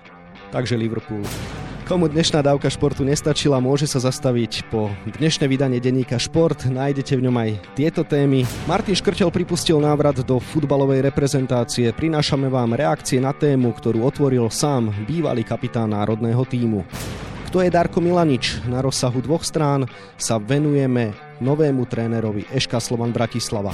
takže 0.55 0.79
Liverpool. 0.79 1.27
Komu 1.85 2.09
dnešná 2.09 2.41
dávka 2.41 2.73
športu 2.73 3.05
nestačila, 3.05 3.61
môže 3.61 3.85
sa 3.85 4.01
zastaviť 4.01 4.73
po 4.73 4.89
dnešné 5.05 5.45
vydanie 5.45 5.85
denníka 5.85 6.17
Šport. 6.17 6.65
Nájdete 6.65 7.21
v 7.21 7.29
ňom 7.29 7.37
aj 7.37 7.51
tieto 7.77 8.01
témy. 8.09 8.49
Martin 8.65 8.97
Škrtel 8.97 9.29
pripustil 9.29 9.77
návrat 9.77 10.17
do 10.25 10.41
futbalovej 10.41 11.05
reprezentácie. 11.05 11.93
Prinášame 11.93 12.49
vám 12.49 12.73
reakcie 12.73 13.21
na 13.21 13.37
tému, 13.37 13.77
ktorú 13.77 14.01
otvoril 14.01 14.49
sám 14.49 14.97
bývalý 15.05 15.45
kapitán 15.45 15.93
národného 15.93 16.41
týmu. 16.49 16.89
Kto 17.55 17.63
je 17.63 17.71
Darko 17.71 18.03
Milanič? 18.03 18.67
Na 18.67 18.83
rozsahu 18.83 19.23
dvoch 19.23 19.47
strán 19.47 19.87
sa 20.19 20.43
venujeme 20.43 21.15
novému 21.39 21.87
trénerovi 21.87 22.51
Eška 22.51 22.83
Slovan 22.83 23.15
Bratislava. 23.15 23.71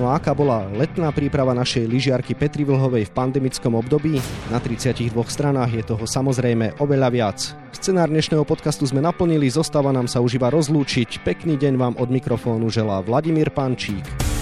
No 0.00 0.08
a 0.08 0.16
aká 0.16 0.32
bola 0.32 0.64
letná 0.72 1.12
príprava 1.12 1.52
našej 1.52 1.92
lyžiarky 1.92 2.32
Petri 2.32 2.64
Vlhovej 2.64 3.04
v 3.04 3.12
pandemickom 3.12 3.76
období? 3.76 4.16
Na 4.48 4.64
32 4.64 5.12
stranách 5.28 5.76
je 5.76 5.84
toho 5.84 6.08
samozrejme 6.08 6.80
oveľa 6.80 7.08
viac. 7.12 7.38
Scenár 7.76 8.08
dnešného 8.08 8.48
podcastu 8.48 8.88
sme 8.88 9.04
naplnili, 9.04 9.52
zostáva 9.52 9.92
nám 9.92 10.08
sa 10.08 10.24
už 10.24 10.40
iba 10.40 10.48
rozlúčiť. 10.48 11.20
Pekný 11.20 11.60
deň 11.60 11.76
vám 11.76 11.94
od 12.00 12.08
mikrofónu 12.08 12.72
želá 12.72 13.04
Vladimír 13.04 13.52
Pančík. 13.52 14.37